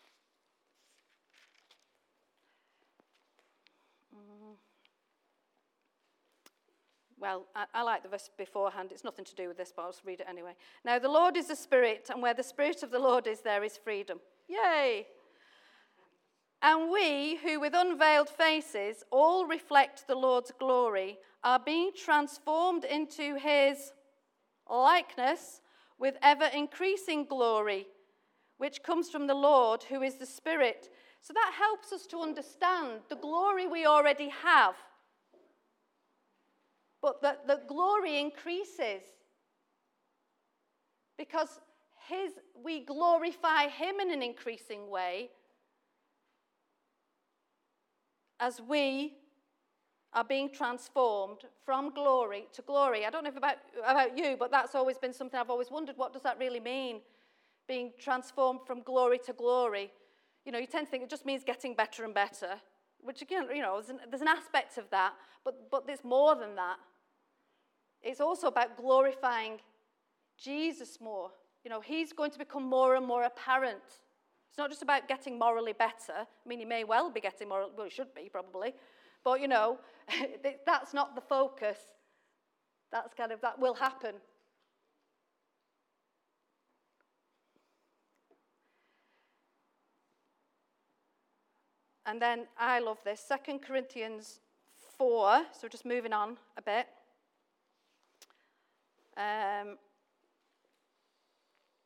Well, 7.25 7.47
I, 7.55 7.65
I, 7.73 7.81
like 7.81 8.03
the 8.03 8.09
verse 8.09 8.29
beforehand. 8.37 8.89
It's 8.91 9.03
nothing 9.03 9.25
to 9.25 9.33
do 9.33 9.47
with 9.47 9.57
this, 9.57 9.73
but 9.75 9.81
I'll 9.81 9.91
just 9.91 10.05
read 10.05 10.19
it 10.19 10.27
anyway. 10.29 10.51
Now, 10.85 10.99
the 10.99 11.09
Lord 11.09 11.35
is 11.35 11.47
the 11.47 11.55
Spirit, 11.55 12.11
and 12.13 12.21
where 12.21 12.35
the 12.35 12.43
Spirit 12.43 12.83
of 12.83 12.91
the 12.91 12.99
Lord 12.99 13.25
is, 13.25 13.41
there 13.41 13.63
is 13.63 13.77
freedom. 13.77 14.19
Yay! 14.47 15.07
And 16.61 16.91
we, 16.91 17.37
who 17.37 17.59
with 17.59 17.73
unveiled 17.75 18.29
faces 18.29 19.03
all 19.09 19.47
reflect 19.47 20.05
the 20.05 20.13
Lord's 20.13 20.51
glory, 20.59 21.17
are 21.43 21.57
being 21.57 21.89
transformed 21.97 22.83
into 22.83 23.37
his 23.39 23.91
likeness 24.69 25.61
with 25.97 26.17
ever 26.21 26.45
increasing 26.53 27.25
glory, 27.25 27.87
which 28.59 28.83
comes 28.83 29.09
from 29.09 29.25
the 29.25 29.33
Lord, 29.33 29.81
who 29.81 30.03
is 30.03 30.17
the 30.17 30.27
Spirit. 30.27 30.89
So 31.21 31.33
that 31.33 31.53
helps 31.57 31.91
us 31.91 32.05
to 32.05 32.19
understand 32.19 32.99
the 33.09 33.15
glory 33.15 33.65
we 33.65 33.87
already 33.87 34.29
have 34.29 34.75
but 37.05 37.21
the, 37.21 37.37
the 37.45 37.61
glory 37.67 38.19
increases 38.19 39.03
because 41.19 41.59
his, 42.07 42.31
we 42.63 42.83
glorify 42.83 43.67
him 43.67 43.99
in 43.99 44.11
an 44.11 44.23
increasing 44.23 44.89
way 44.89 45.29
as 48.39 48.59
we 48.59 49.13
are 50.13 50.23
being 50.23 50.49
transformed 50.49 51.41
from 51.63 51.93
glory 51.93 52.47
to 52.53 52.63
glory. 52.63 53.05
I 53.05 53.11
don't 53.11 53.23
know 53.23 53.31
about, 53.37 53.57
about 53.87 54.17
you, 54.17 54.35
but 54.39 54.49
that's 54.49 54.73
always 54.73 54.97
been 54.97 55.13
something 55.13 55.39
I've 55.39 55.51
always 55.51 55.69
wondered 55.69 55.97
what 55.97 56.11
does 56.11 56.23
that 56.23 56.39
really 56.39 56.59
mean? 56.59 57.01
Being 57.67 57.91
transformed 57.99 58.61
from 58.65 58.81
glory 58.81 59.19
to 59.27 59.33
glory. 59.33 59.91
You 60.43 60.51
know, 60.51 60.57
you 60.57 60.65
tend 60.65 60.87
to 60.87 60.91
think 60.91 61.03
it 61.03 61.11
just 61.11 61.25
means 61.25 61.43
getting 61.43 61.75
better 61.75 62.03
and 62.03 62.15
better, 62.15 62.55
which 62.99 63.21
again, 63.21 63.45
you 63.53 63.61
know, 63.61 63.75
there's 63.75 63.89
an, 63.91 63.99
there's 64.09 64.23
an 64.23 64.27
aspect 64.27 64.79
of 64.79 64.89
that, 64.89 65.13
but, 65.43 65.69
but 65.69 65.85
there's 65.85 66.03
more 66.03 66.33
than 66.33 66.55
that. 66.55 66.77
It's 68.05 68.21
also 68.21 68.47
about 68.47 68.77
glorifying 68.77 69.59
Jesus 70.37 71.01
more. 71.01 71.31
You 71.63 71.71
know, 71.71 71.81
he's 71.81 72.13
going 72.13 72.29
to 72.29 72.37
become 72.37 72.63
more 72.63 72.95
and 72.95 73.05
more 73.05 73.23
apparent. 73.23 73.81
It's 74.47 74.59
not 74.59 74.69
just 74.69 74.83
about 74.83 75.07
getting 75.07 75.39
morally 75.39 75.73
better. 75.73 76.13
I 76.13 76.47
mean, 76.47 76.59
he 76.59 76.65
may 76.65 76.83
well 76.83 77.09
be 77.09 77.19
getting 77.19 77.49
moral, 77.49 77.71
well, 77.75 77.85
he 77.85 77.89
should 77.89 78.13
be 78.13 78.29
probably. 78.29 78.75
But, 79.23 79.41
you 79.41 79.47
know, 79.47 79.79
that's 80.65 80.93
not 80.93 81.15
the 81.15 81.21
focus. 81.21 81.79
That's 82.91 83.15
kind 83.15 83.31
of, 83.31 83.41
that 83.41 83.59
will 83.59 83.73
happen. 83.73 84.13
And 92.05 92.21
then 92.21 92.45
I 92.59 92.77
love 92.79 92.99
this. 93.03 93.19
Second 93.19 93.63
Corinthians 93.63 94.41
4, 94.99 95.47
so 95.59 95.67
just 95.67 95.85
moving 95.85 96.13
on 96.13 96.37
a 96.55 96.61
bit. 96.61 96.85
Um, 99.17 99.77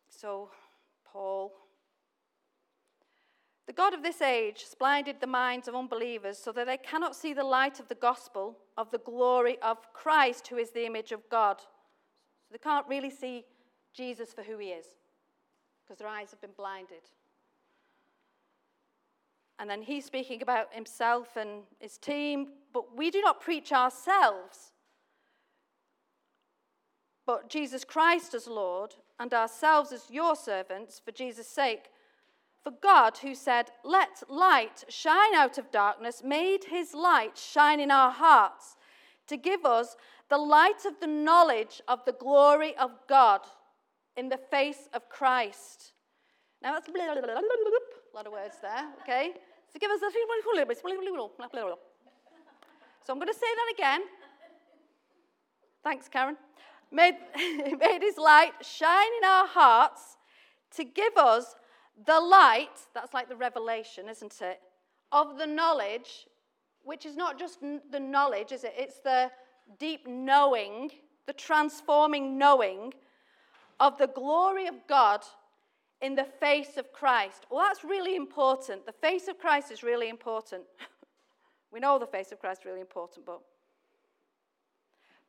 so, 0.09 0.49
Paul. 1.05 1.53
The 3.67 3.73
God 3.73 3.93
of 3.93 4.01
this 4.01 4.21
age 4.21 4.63
has 4.63 4.73
blinded 4.73 5.17
the 5.21 5.27
minds 5.27 5.67
of 5.67 5.75
unbelievers 5.75 6.39
so 6.39 6.51
that 6.53 6.65
they 6.65 6.77
cannot 6.77 7.15
see 7.15 7.33
the 7.33 7.43
light 7.43 7.79
of 7.79 7.87
the 7.87 7.95
gospel 7.95 8.57
of 8.77 8.89
the 8.89 8.97
glory 8.97 9.57
of 9.61 9.93
Christ, 9.93 10.47
who 10.47 10.57
is 10.57 10.71
the 10.71 10.87
image 10.87 11.11
of 11.11 11.29
God. 11.29 11.59
So 11.59 12.51
they 12.51 12.57
can't 12.57 12.87
really 12.87 13.11
see 13.11 13.45
Jesus 13.93 14.33
for 14.33 14.41
who 14.41 14.57
he 14.57 14.69
is 14.69 14.87
because 15.83 15.99
their 15.99 16.07
eyes 16.07 16.31
have 16.31 16.41
been 16.41 16.49
blinded. 16.57 17.03
And 19.59 19.69
then 19.69 19.81
he's 19.81 20.05
speaking 20.05 20.41
about 20.41 20.73
himself 20.73 21.35
and 21.35 21.63
his 21.79 21.97
team, 21.97 22.47
but 22.73 22.95
we 22.95 23.11
do 23.11 23.21
not 23.21 23.41
preach 23.41 23.71
ourselves 23.71 24.71
but 27.29 27.47
Jesus 27.47 27.83
Christ 27.83 28.33
as 28.33 28.47
Lord, 28.47 28.95
and 29.19 29.35
ourselves 29.35 29.91
as 29.91 30.09
your 30.09 30.35
servants 30.35 30.99
for 30.99 31.11
Jesus' 31.11 31.47
sake. 31.47 31.91
For 32.63 32.71
God, 32.81 33.19
who 33.19 33.35
said, 33.35 33.69
Let 33.83 34.23
light 34.27 34.83
shine 34.89 35.35
out 35.35 35.59
of 35.59 35.69
darkness, 35.69 36.23
made 36.25 36.63
his 36.63 36.95
light 36.95 37.37
shine 37.37 37.79
in 37.79 37.91
our 37.91 38.09
hearts 38.09 38.77
to 39.27 39.37
give 39.37 39.63
us 39.63 39.95
the 40.29 40.39
light 40.39 40.85
of 40.87 40.99
the 41.01 41.05
knowledge 41.05 41.83
of 41.87 42.03
the 42.03 42.13
glory 42.13 42.75
of 42.77 42.89
God 43.07 43.41
in 44.17 44.29
the 44.29 44.39
face 44.49 44.89
of 44.95 45.07
Christ. 45.07 45.93
Now 46.63 46.73
that's 46.73 46.87
a 46.87 46.91
lot 48.15 48.25
of 48.25 48.33
words 48.33 48.55
there, 48.59 48.87
okay? 49.03 49.33
So 49.71 49.77
give 49.79 49.91
us 49.91 50.01
a. 50.01 50.09
So 53.05 53.13
I'm 53.13 53.19
going 53.19 53.31
to 53.31 53.39
say 53.39 53.41
that 53.41 53.73
again. 53.75 54.01
Thanks, 55.83 56.09
Karen. 56.09 56.35
Made, 56.91 57.15
made 57.36 57.99
his 58.02 58.17
light 58.17 58.54
shine 58.62 59.12
in 59.21 59.30
our 59.30 59.47
hearts 59.47 60.17
to 60.75 60.84
give 60.84 61.17
us 61.17 61.56
the 62.06 62.19
light, 62.19 62.88
that's 62.93 63.13
like 63.13 63.30
the 63.30 63.36
revelation, 63.36 64.08
isn't 64.10 64.41
it? 64.41 64.60
Of 65.12 65.38
the 65.38 65.47
knowledge, 65.47 66.28
which 66.84 67.06
is 67.06 67.15
not 67.15 67.38
just 67.38 67.60
the 67.62 67.99
knowledge, 67.99 68.52
is 68.52 68.63
it? 68.63 68.73
It's 68.78 68.99
the 68.99 69.32
deep 69.80 70.08
knowing, 70.08 70.91
the 71.25 71.34
transforming 71.34 72.38
knowing 72.38 72.93
of 73.80 73.97
the 73.97 74.08
glory 74.08 74.67
of 74.67 74.75
God 74.88 75.23
in 76.02 76.15
the 76.15 76.25
face 76.39 76.78
of 76.78 76.91
Christ. 76.93 77.45
Well, 77.49 77.62
that's 77.62 77.84
really 77.84 78.15
important. 78.15 78.86
The 78.86 78.93
face 78.93 79.28
of 79.28 79.38
Christ 79.38 79.71
is 79.71 79.84
really 79.84 80.10
important. 80.10 80.63
we 81.71 81.80
know 81.80 81.99
the 81.99 82.08
face 82.08 82.32
of 82.32 82.39
Christ 82.39 82.62
is 82.62 82.65
really 82.65 82.82
important, 82.82 83.25
but. 83.25 83.41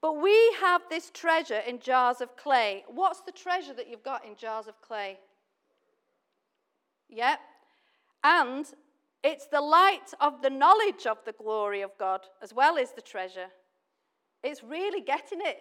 But 0.02 0.20
we 0.20 0.56
have 0.60 0.82
this 0.88 1.10
treasure 1.10 1.60
in 1.66 1.78
jars 1.78 2.20
of 2.20 2.36
clay. 2.36 2.84
What's 2.88 3.20
the 3.20 3.32
treasure 3.32 3.74
that 3.74 3.88
you've 3.88 4.02
got 4.02 4.24
in 4.24 4.34
jars 4.36 4.66
of 4.66 4.80
clay? 4.80 5.18
Yep. 7.10 7.38
And 8.24 8.66
it's 9.22 9.46
the 9.46 9.60
light 9.60 10.14
of 10.20 10.40
the 10.40 10.50
knowledge 10.50 11.06
of 11.06 11.18
the 11.24 11.32
glory 11.32 11.82
of 11.82 11.90
God 11.98 12.22
as 12.42 12.54
well 12.54 12.78
as 12.78 12.92
the 12.92 13.02
treasure. 13.02 13.48
It's 14.42 14.64
really 14.64 15.02
getting 15.02 15.40
it. 15.42 15.58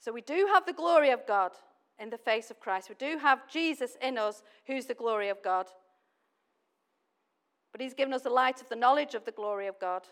So 0.00 0.12
we 0.12 0.22
do 0.22 0.48
have 0.52 0.64
the 0.66 0.72
glory 0.72 1.10
of 1.10 1.26
God 1.26 1.52
in 1.98 2.10
the 2.10 2.18
face 2.18 2.50
of 2.50 2.60
Christ. 2.60 2.88
We 2.88 2.94
do 2.94 3.18
have 3.18 3.48
Jesus 3.48 3.96
in 4.02 4.18
us, 4.18 4.42
who's 4.66 4.86
the 4.86 4.94
glory 4.94 5.28
of 5.28 5.42
God. 5.42 5.66
But 7.72 7.80
he's 7.80 7.94
given 7.94 8.14
us 8.14 8.22
the 8.22 8.30
light 8.30 8.60
of 8.60 8.68
the 8.68 8.76
knowledge 8.76 9.14
of 9.14 9.24
the 9.24 9.32
glory 9.32 9.66
of 9.66 9.78
God. 9.78 10.06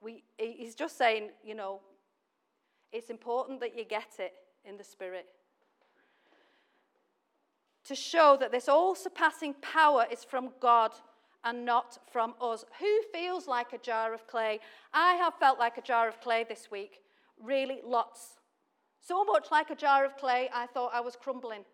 We, 0.00 0.22
he's 0.38 0.74
just 0.74 0.98
saying, 0.98 1.30
you 1.44 1.54
know, 1.54 1.80
it's 2.92 3.10
important 3.10 3.60
that 3.60 3.76
you 3.76 3.84
get 3.84 4.08
it 4.18 4.32
in 4.64 4.76
the 4.76 4.84
Spirit. 4.84 5.26
To 7.84 7.94
show 7.94 8.36
that 8.40 8.50
this 8.52 8.68
all 8.68 8.94
surpassing 8.94 9.54
power 9.54 10.06
is 10.10 10.24
from 10.24 10.50
God 10.60 10.92
and 11.44 11.64
not 11.64 11.98
from 12.10 12.34
us. 12.40 12.64
Who 12.80 13.02
feels 13.12 13.46
like 13.46 13.72
a 13.72 13.78
jar 13.78 14.12
of 14.12 14.26
clay? 14.26 14.58
I 14.92 15.14
have 15.14 15.34
felt 15.38 15.58
like 15.58 15.78
a 15.78 15.82
jar 15.82 16.08
of 16.08 16.20
clay 16.20 16.44
this 16.48 16.70
week. 16.70 17.00
Really, 17.40 17.80
lots. 17.84 18.40
So 19.00 19.24
much 19.24 19.48
like 19.52 19.70
a 19.70 19.76
jar 19.76 20.04
of 20.04 20.16
clay, 20.16 20.50
I 20.52 20.66
thought 20.66 20.90
I 20.92 21.00
was 21.00 21.14
crumbling. 21.14 21.64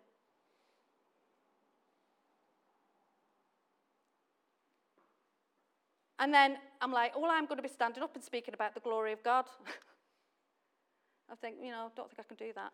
And 6.18 6.32
then 6.32 6.58
I'm 6.82 6.92
like, 6.92 7.18
well, 7.18 7.30
I'm 7.30 7.46
going 7.46 7.56
to 7.56 7.62
be 7.62 7.68
standing 7.68 8.02
up 8.02 8.14
and 8.14 8.22
speaking 8.22 8.52
about 8.54 8.74
the 8.74 8.80
glory 8.80 9.12
of 9.12 9.22
God. 9.22 9.46
I 11.32 11.34
think, 11.36 11.56
you 11.62 11.70
know, 11.70 11.86
I 11.86 11.88
don't 11.96 12.10
think 12.10 12.20
I 12.20 12.24
can 12.24 12.36
do 12.36 12.52
that. 12.54 12.72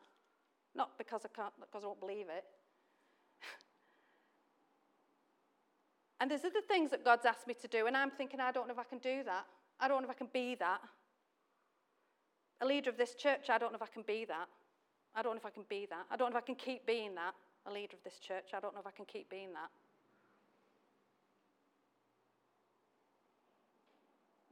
Not 0.75 0.99
because 0.99 1.21
I 1.25 1.29
can't, 1.29 1.53
because 1.61 1.85
I 1.85 1.87
won't 1.87 2.01
believe 2.01 2.27
it. 2.29 2.45
and 6.21 6.31
there's 6.31 6.45
other 6.45 6.63
things 6.67 6.91
that 6.91 7.05
God's 7.05 7.27
asked 7.27 7.47
me 7.47 7.55
to 7.61 7.69
do, 7.69 7.87
and 7.87 7.97
I'm 7.97 8.11
thinking, 8.11 8.41
I 8.41 8.51
don't 8.51 8.67
know 8.67 8.73
if 8.73 8.81
I 8.81 8.85
can 8.85 8.99
do 8.99 9.23
that. 9.25 9.47
I 9.79 9.87
don't 9.87 10.03
know 10.03 10.09
if 10.09 10.11
I 10.11 10.19
can 10.19 10.29
be 10.33 10.57
that 10.57 10.81
a 12.61 12.67
leader 12.67 12.91
of 12.91 12.97
this 12.97 13.15
church, 13.15 13.51
I 13.51 13.59
don't 13.59 13.73
know 13.73 13.77
if 13.77 13.83
I 13.83 13.93
can 13.93 14.03
be 14.03 14.25
that. 14.27 14.49
I 15.15 15.23
don't 15.23 15.35
know 15.35 15.39
if 15.39 15.47
I 15.47 15.51
can 15.51 15.65
be 15.69 15.87
that. 15.91 16.07
I 16.11 16.17
don't 16.17 16.31
know 16.31 16.39
if 16.39 16.43
I 16.43 16.47
can 16.47 16.55
keep 16.55 16.87
being 16.87 17.15
that, 17.15 17.35
a 17.67 17.73
leader 17.73 17.97
of 17.97 18.03
this 18.05 18.19
church. 18.19 18.51
I 18.55 18.61
don't 18.61 18.75
know 18.75 18.81
if 18.81 18.87
I 18.87 18.91
can 18.91 19.05
keep 19.05 19.31
being 19.31 19.53
that. 19.53 19.71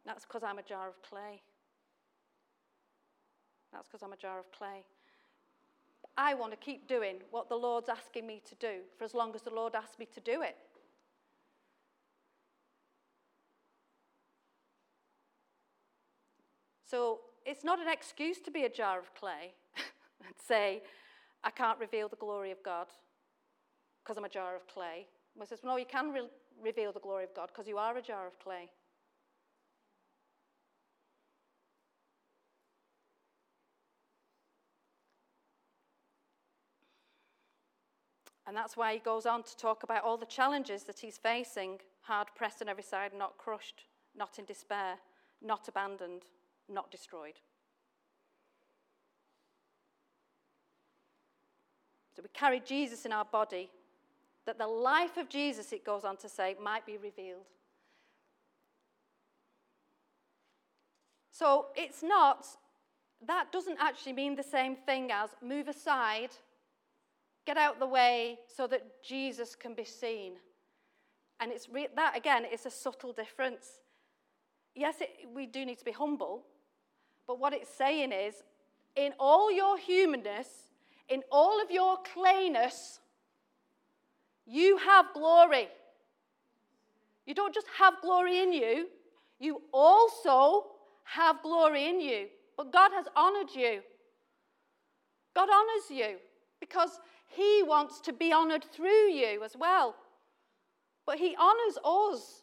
That's 0.06 0.24
because 0.24 0.44
I'm 0.44 0.58
a 0.58 0.62
jar 0.62 0.88
of 0.88 1.02
clay. 1.02 1.42
That's 3.72 3.88
because 3.88 4.02
I'm 4.02 4.12
a 4.12 4.16
jar 4.16 4.38
of 4.38 4.50
clay. 4.52 4.84
I 6.16 6.34
want 6.34 6.52
to 6.52 6.56
keep 6.56 6.88
doing 6.88 7.16
what 7.30 7.48
the 7.48 7.56
Lord's 7.56 7.88
asking 7.88 8.26
me 8.26 8.40
to 8.48 8.54
do 8.54 8.80
for 8.96 9.04
as 9.04 9.12
long 9.12 9.34
as 9.34 9.42
the 9.42 9.50
Lord 9.50 9.74
asks 9.74 9.98
me 9.98 10.06
to 10.14 10.20
do 10.20 10.42
it. 10.42 10.56
So 16.88 17.20
it's 17.44 17.64
not 17.64 17.80
an 17.80 17.88
excuse 17.88 18.40
to 18.42 18.50
be 18.50 18.64
a 18.64 18.68
jar 18.68 18.98
of 18.98 19.12
clay 19.14 19.52
and 20.24 20.34
say, 20.46 20.82
I 21.42 21.50
can't 21.50 21.78
reveal 21.78 22.08
the 22.08 22.16
glory 22.16 22.52
of 22.52 22.62
God 22.62 22.86
because 24.02 24.16
I'm 24.16 24.24
a 24.24 24.28
jar 24.28 24.54
of 24.54 24.66
clay. 24.68 25.06
Well, 25.34 25.46
says, 25.46 25.60
no, 25.64 25.76
you 25.76 25.84
can 25.84 26.12
re- 26.12 26.30
reveal 26.62 26.92
the 26.92 27.00
glory 27.00 27.24
of 27.24 27.34
God 27.34 27.48
because 27.48 27.68
you 27.68 27.76
are 27.76 27.96
a 27.96 28.02
jar 28.02 28.26
of 28.26 28.38
clay. 28.38 28.70
And 38.46 38.56
that's 38.56 38.76
why 38.76 38.92
he 38.94 38.98
goes 39.00 39.26
on 39.26 39.42
to 39.42 39.56
talk 39.56 39.82
about 39.82 40.04
all 40.04 40.16
the 40.16 40.26
challenges 40.26 40.84
that 40.84 41.00
he's 41.00 41.18
facing 41.18 41.80
hard 42.02 42.28
pressed 42.36 42.62
on 42.62 42.68
every 42.68 42.84
side, 42.84 43.10
not 43.16 43.36
crushed, 43.38 43.84
not 44.16 44.38
in 44.38 44.44
despair, 44.44 44.94
not 45.42 45.66
abandoned 45.66 46.22
not 46.68 46.90
destroyed. 46.90 47.34
So 52.14 52.22
we 52.22 52.28
carry 52.32 52.60
Jesus 52.60 53.04
in 53.04 53.12
our 53.12 53.24
body, 53.24 53.70
that 54.46 54.58
the 54.58 54.66
life 54.66 55.16
of 55.16 55.28
Jesus, 55.28 55.72
it 55.72 55.84
goes 55.84 56.04
on 56.04 56.16
to 56.18 56.28
say, 56.28 56.56
might 56.62 56.86
be 56.86 56.96
revealed. 56.96 57.46
So 61.30 61.66
it's 61.76 62.02
not, 62.02 62.46
that 63.26 63.52
doesn't 63.52 63.76
actually 63.78 64.14
mean 64.14 64.34
the 64.34 64.42
same 64.42 64.76
thing 64.76 65.12
as 65.12 65.30
move 65.42 65.68
aside, 65.68 66.30
get 67.46 67.56
out 67.56 67.78
the 67.78 67.86
way 67.86 68.38
so 68.54 68.66
that 68.66 69.02
Jesus 69.02 69.54
can 69.54 69.74
be 69.74 69.84
seen. 69.84 70.32
And 71.40 71.52
it's 71.52 71.68
re- 71.68 71.88
that, 71.94 72.16
again, 72.16 72.44
is 72.52 72.66
a 72.66 72.70
subtle 72.70 73.12
difference. 73.12 73.66
Yes, 74.74 74.96
it, 75.00 75.10
we 75.34 75.46
do 75.46 75.64
need 75.64 75.78
to 75.78 75.84
be 75.84 75.92
humble, 75.92 76.44
but 77.26 77.38
what 77.38 77.52
it's 77.54 77.70
saying 77.72 78.12
is, 78.12 78.34
in 78.94 79.12
all 79.18 79.52
your 79.52 79.78
humanness, 79.78 80.48
in 81.08 81.22
all 81.30 81.62
of 81.62 81.70
your 81.70 81.98
clayness, 82.14 82.98
you 84.46 84.78
have 84.78 85.06
glory. 85.14 85.68
You 87.26 87.34
don't 87.34 87.54
just 87.54 87.66
have 87.78 87.94
glory 88.02 88.40
in 88.40 88.52
you, 88.52 88.88
you 89.38 89.62
also 89.72 90.66
have 91.04 91.42
glory 91.42 91.88
in 91.88 92.00
you. 92.00 92.26
But 92.56 92.72
God 92.72 92.90
has 92.92 93.06
honored 93.14 93.50
you. 93.54 93.80
God 95.34 95.48
honors 95.50 95.90
you 95.90 96.16
because 96.60 96.98
He 97.26 97.62
wants 97.62 98.00
to 98.00 98.12
be 98.12 98.32
honored 98.32 98.64
through 98.64 99.10
you 99.10 99.42
as 99.44 99.56
well. 99.56 99.94
But 101.04 101.18
He 101.18 101.36
honors 101.38 101.78
us 101.84 102.42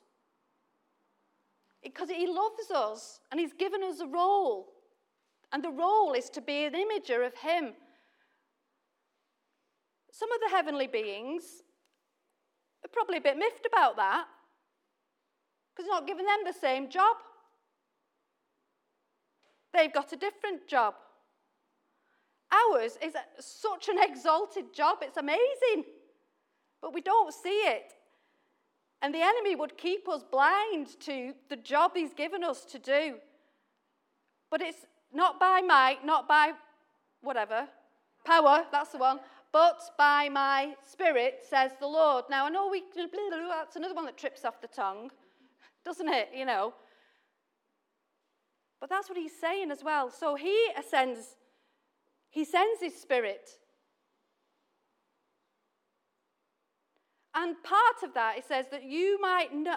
because 1.84 2.10
He 2.10 2.28
loves 2.28 2.72
us 2.72 3.20
and 3.32 3.40
He's 3.40 3.54
given 3.54 3.84
us 3.84 4.00
a 4.00 4.08
role. 4.08 4.68
And 5.52 5.64
the 5.64 5.70
role 5.70 6.14
is 6.14 6.30
to 6.32 6.42
be 6.42 6.66
an 6.66 6.74
imager 6.74 7.26
of 7.26 7.36
Him. 7.36 7.74
Some 10.12 10.32
of 10.32 10.40
the 10.42 10.56
heavenly 10.56 10.88
beings 10.88 11.64
are 12.84 12.90
probably 12.92 13.18
a 13.18 13.22
bit 13.22 13.38
miffed 13.38 13.66
about 13.66 13.96
that 13.98 14.26
because 15.76 15.90
not 15.90 16.08
giving 16.08 16.26
them 16.26 16.40
the 16.46 16.54
same 16.54 16.90
job. 16.90 17.18
They've 19.74 19.92
got 19.92 20.14
a 20.14 20.16
different 20.16 20.68
job. 20.68 20.94
Ours 22.54 22.98
is 23.02 23.14
such 23.40 23.90
an 23.90 23.98
exalted 24.00 24.74
job, 24.74 25.00
it's 25.02 25.18
amazing. 25.18 25.86
But 26.82 26.94
we 26.94 27.02
don't 27.02 27.34
see 27.34 27.50
it. 27.50 27.94
And 29.02 29.14
the 29.14 29.22
enemy 29.22 29.56
would 29.56 29.78
keep 29.78 30.08
us 30.08 30.24
blind 30.24 31.00
to 31.02 31.34
the 31.50 31.56
job 31.56 31.92
he's 31.96 32.14
given 32.14 32.44
us 32.44 32.64
to 32.66 32.80
do. 32.80 33.16
But 34.50 34.62
it's 34.62 34.86
not 35.12 35.40
by 35.40 35.62
might, 35.62 36.06
not 36.06 36.28
by 36.28 36.54
whatever, 37.22 37.68
power, 38.26 38.64
that's 38.72 38.92
the 38.92 38.98
one, 38.98 39.20
but 39.52 39.80
by 39.98 40.30
my 40.30 40.74
spirit, 40.86 41.44
says 41.48 41.72
the 41.80 41.88
Lord. 41.88 42.26
Now, 42.30 42.46
I 42.46 42.50
know 42.50 42.70
we, 42.70 42.84
that's 42.96 43.76
another 43.76 43.94
one 43.94 44.06
that 44.06 44.18
trips 44.18 44.46
off 44.46 44.62
the 44.62 44.68
tongue, 44.68 45.12
doesn't 45.86 46.08
it? 46.08 46.30
You 46.36 46.46
know. 46.46 46.74
But 48.80 48.90
that's 48.90 49.08
what 49.10 49.18
he's 49.18 49.40
saying 49.40 49.72
as 49.72 49.84
well. 49.84 50.10
So 50.10 50.36
he 50.36 50.68
ascends, 50.78 51.36
He 52.34 52.46
sends 52.46 52.82
His 52.82 52.96
Spirit. 52.96 53.48
And 57.36 57.56
part 57.64 58.02
of 58.04 58.16
that, 58.16 58.40
it 58.40 58.46
says 58.46 58.66
that 58.72 58.84
you 58.84 59.22
might 59.22 59.54
know, 59.54 59.76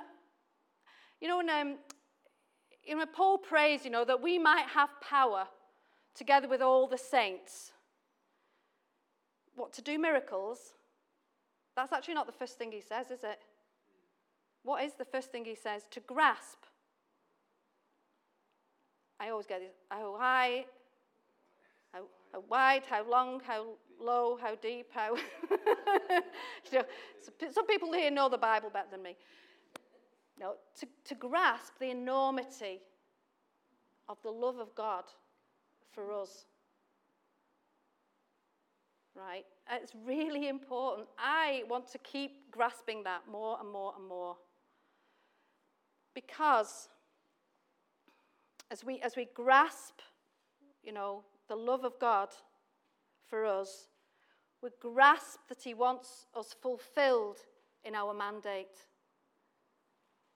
you 1.21 1.29
know, 1.29 1.37
when, 1.37 1.51
um, 1.51 1.77
you 2.83 2.97
know, 2.97 3.05
Paul 3.05 3.37
prays, 3.37 3.85
you 3.85 3.90
know, 3.90 4.07
that 4.07 4.23
we 4.23 4.38
might 4.38 4.64
have 4.69 4.88
power 5.03 5.47
together 6.14 6.49
with 6.49 6.62
all 6.62 6.87
the 6.87 6.97
saints. 6.97 7.73
What, 9.55 9.75
to 9.75 9.83
do 9.83 9.99
miracles? 9.99 10.73
That's 11.77 11.92
actually 11.92 12.14
not 12.14 12.27
the 12.27 12.33
first 12.33 12.57
thing 12.57 12.73
he 12.73 12.81
says, 12.81 13.11
is 13.11 13.23
it? 13.23 13.38
What 14.62 14.83
is 14.83 14.95
the 14.95 15.05
first 15.05 15.31
thing 15.31 15.45
he 15.45 15.57
says? 15.57 15.83
To 15.90 16.01
grasp. 16.01 16.64
I 19.21 19.29
always 19.29 19.47
get 19.47 19.61
this. 19.61 19.75
High, 19.90 19.99
how, 19.99 20.64
how 22.37 22.44
wide, 22.49 22.83
how 22.88 23.09
long, 23.09 23.40
how 23.46 23.64
low, 23.99 24.38
how 24.40 24.55
deep, 24.57 24.88
how. 24.92 25.16
you 26.70 26.79
know, 26.79 26.85
some 27.51 27.66
people 27.66 27.92
here 27.92 28.11
know 28.11 28.29
the 28.29 28.37
Bible 28.37 28.70
better 28.70 28.88
than 28.90 29.03
me. 29.03 29.16
No, 30.38 30.55
to, 30.81 30.87
to 31.07 31.14
grasp 31.14 31.79
the 31.81 31.90
enormity 31.90 32.83
of 34.09 34.18
the 34.22 34.31
love 34.31 34.59
of 34.59 34.75
God 34.75 35.05
for 35.92 36.12
us. 36.12 36.44
Right? 39.14 39.46
It's 39.72 39.92
really 40.05 40.49
important. 40.49 41.09
I 41.18 41.62
want 41.70 41.90
to 41.92 41.99
keep 41.99 42.51
grasping 42.51 43.03
that 43.05 43.22
more 43.31 43.57
and 43.59 43.70
more 43.72 43.94
and 43.99 44.07
more. 44.07 44.37
Because 46.14 46.88
as 48.70 48.85
we, 48.85 49.01
as 49.01 49.16
we 49.16 49.27
grasp, 49.35 50.01
you 50.85 50.92
know, 50.92 51.25
the 51.49 51.57
love 51.57 51.85
of 51.85 51.99
God 51.99 52.29
for 53.29 53.45
us, 53.45 53.89
we 54.63 54.71
grasp 54.81 55.39
that 55.49 55.63
He 55.63 55.75
wants 55.75 56.27
us 56.35 56.55
fulfilled 56.61 57.39
in 57.85 57.95
our 57.95 58.15
mandate. 58.15 58.87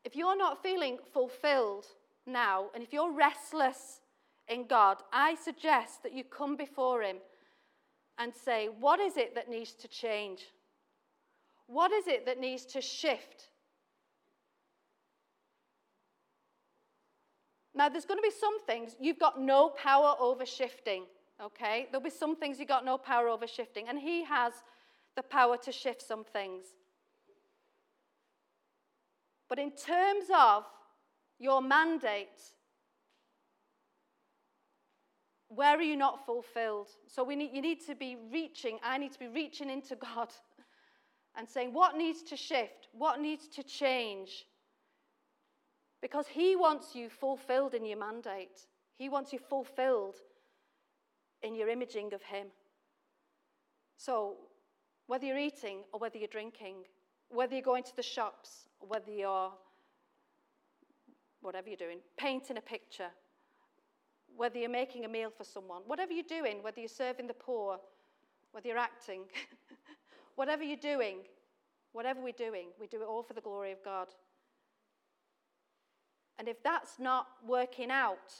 If 0.04 0.16
you're 0.16 0.36
not 0.36 0.62
feeling 0.62 0.98
fulfilled 1.12 1.86
now, 2.26 2.66
and 2.74 2.82
if 2.82 2.92
you're 2.92 3.12
restless 3.12 4.00
in 4.48 4.66
God, 4.66 4.98
I 5.12 5.34
suggest 5.34 6.02
that 6.02 6.14
you 6.14 6.24
come 6.24 6.56
before 6.56 7.02
Him 7.02 7.16
and 8.18 8.32
say, 8.34 8.68
What 8.68 9.00
is 9.00 9.16
it 9.16 9.34
that 9.34 9.48
needs 9.48 9.72
to 9.74 9.88
change? 9.88 10.42
What 11.66 11.92
is 11.92 12.06
it 12.08 12.26
that 12.26 12.40
needs 12.40 12.66
to 12.66 12.80
shift? 12.80 13.49
Now, 17.80 17.88
there's 17.88 18.04
going 18.04 18.18
to 18.18 18.22
be 18.22 18.30
some 18.38 18.60
things 18.66 18.94
you've 19.00 19.18
got 19.18 19.40
no 19.40 19.70
power 19.70 20.14
over 20.20 20.44
shifting, 20.44 21.04
okay? 21.42 21.86
There'll 21.90 22.04
be 22.04 22.10
some 22.10 22.36
things 22.36 22.58
you've 22.58 22.68
got 22.68 22.84
no 22.84 22.98
power 22.98 23.26
over 23.26 23.46
shifting, 23.46 23.88
and 23.88 23.98
He 23.98 24.22
has 24.24 24.52
the 25.16 25.22
power 25.22 25.56
to 25.56 25.72
shift 25.72 26.02
some 26.02 26.22
things. 26.22 26.66
But 29.48 29.58
in 29.58 29.70
terms 29.70 30.26
of 30.38 30.64
your 31.38 31.62
mandate, 31.62 32.42
where 35.48 35.74
are 35.74 35.82
you 35.82 35.96
not 35.96 36.26
fulfilled? 36.26 36.88
So 37.06 37.24
we 37.24 37.34
need, 37.34 37.52
you 37.54 37.62
need 37.62 37.80
to 37.86 37.94
be 37.94 38.18
reaching, 38.30 38.78
I 38.84 38.98
need 38.98 39.12
to 39.12 39.18
be 39.18 39.28
reaching 39.28 39.70
into 39.70 39.96
God 40.14 40.28
and 41.34 41.48
saying, 41.48 41.72
what 41.72 41.96
needs 41.96 42.22
to 42.24 42.36
shift? 42.36 42.88
What 42.92 43.22
needs 43.22 43.48
to 43.48 43.62
change? 43.62 44.44
Because 46.00 46.26
He 46.26 46.56
wants 46.56 46.94
you 46.94 47.08
fulfilled 47.08 47.74
in 47.74 47.84
your 47.84 47.98
mandate, 47.98 48.66
He 48.96 49.08
wants 49.08 49.32
you 49.32 49.38
fulfilled 49.38 50.16
in 51.42 51.54
your 51.54 51.68
imaging 51.68 52.12
of 52.14 52.22
Him. 52.22 52.46
So, 53.96 54.36
whether 55.06 55.26
you're 55.26 55.38
eating 55.38 55.80
or 55.92 56.00
whether 56.00 56.18
you're 56.18 56.28
drinking, 56.28 56.76
whether 57.28 57.54
you're 57.54 57.62
going 57.62 57.82
to 57.84 57.96
the 57.96 58.02
shops, 58.02 58.68
whether 58.80 59.10
you're, 59.10 59.50
whatever 61.40 61.68
you're 61.68 61.76
doing, 61.76 61.98
painting 62.16 62.56
a 62.56 62.60
picture, 62.60 63.10
whether 64.36 64.58
you're 64.58 64.70
making 64.70 65.04
a 65.04 65.08
meal 65.08 65.30
for 65.30 65.44
someone, 65.44 65.82
whatever 65.86 66.12
you're 66.12 66.22
doing, 66.22 66.62
whether 66.62 66.80
you're 66.80 66.88
serving 66.88 67.26
the 67.26 67.34
poor, 67.34 67.78
whether 68.52 68.68
you're 68.68 68.78
acting, 68.78 69.22
whatever 70.36 70.62
you're 70.62 70.76
doing, 70.76 71.18
whatever 71.92 72.20
we're 72.22 72.32
doing, 72.32 72.68
we 72.80 72.86
do 72.86 73.02
it 73.02 73.06
all 73.06 73.22
for 73.22 73.34
the 73.34 73.40
glory 73.40 73.72
of 73.72 73.82
God. 73.84 74.08
And 76.40 76.48
if 76.48 76.62
that's 76.62 76.98
not 76.98 77.26
working 77.46 77.90
out, 77.90 78.32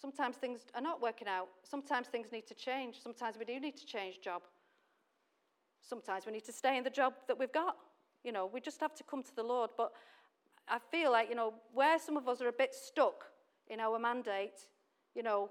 sometimes 0.00 0.36
things 0.36 0.60
are 0.72 0.80
not 0.80 1.02
working 1.02 1.26
out. 1.26 1.48
Sometimes 1.64 2.06
things 2.06 2.28
need 2.30 2.46
to 2.46 2.54
change. 2.54 3.02
Sometimes 3.02 3.36
we 3.36 3.44
do 3.44 3.58
need 3.58 3.76
to 3.76 3.84
change 3.84 4.20
job. 4.20 4.42
Sometimes 5.82 6.26
we 6.26 6.32
need 6.32 6.44
to 6.44 6.52
stay 6.52 6.78
in 6.78 6.84
the 6.84 6.90
job 6.90 7.14
that 7.26 7.36
we've 7.36 7.50
got. 7.50 7.74
You 8.22 8.30
know, 8.30 8.46
we 8.46 8.60
just 8.60 8.78
have 8.78 8.94
to 8.94 9.02
come 9.02 9.20
to 9.24 9.34
the 9.34 9.42
Lord. 9.42 9.70
But 9.76 9.90
I 10.68 10.78
feel 10.92 11.10
like, 11.10 11.28
you 11.28 11.34
know, 11.34 11.54
where 11.72 11.98
some 11.98 12.16
of 12.16 12.28
us 12.28 12.40
are 12.40 12.46
a 12.46 12.52
bit 12.52 12.72
stuck 12.72 13.24
in 13.66 13.80
our 13.80 13.98
mandate, 13.98 14.68
you 15.16 15.24
know, 15.24 15.50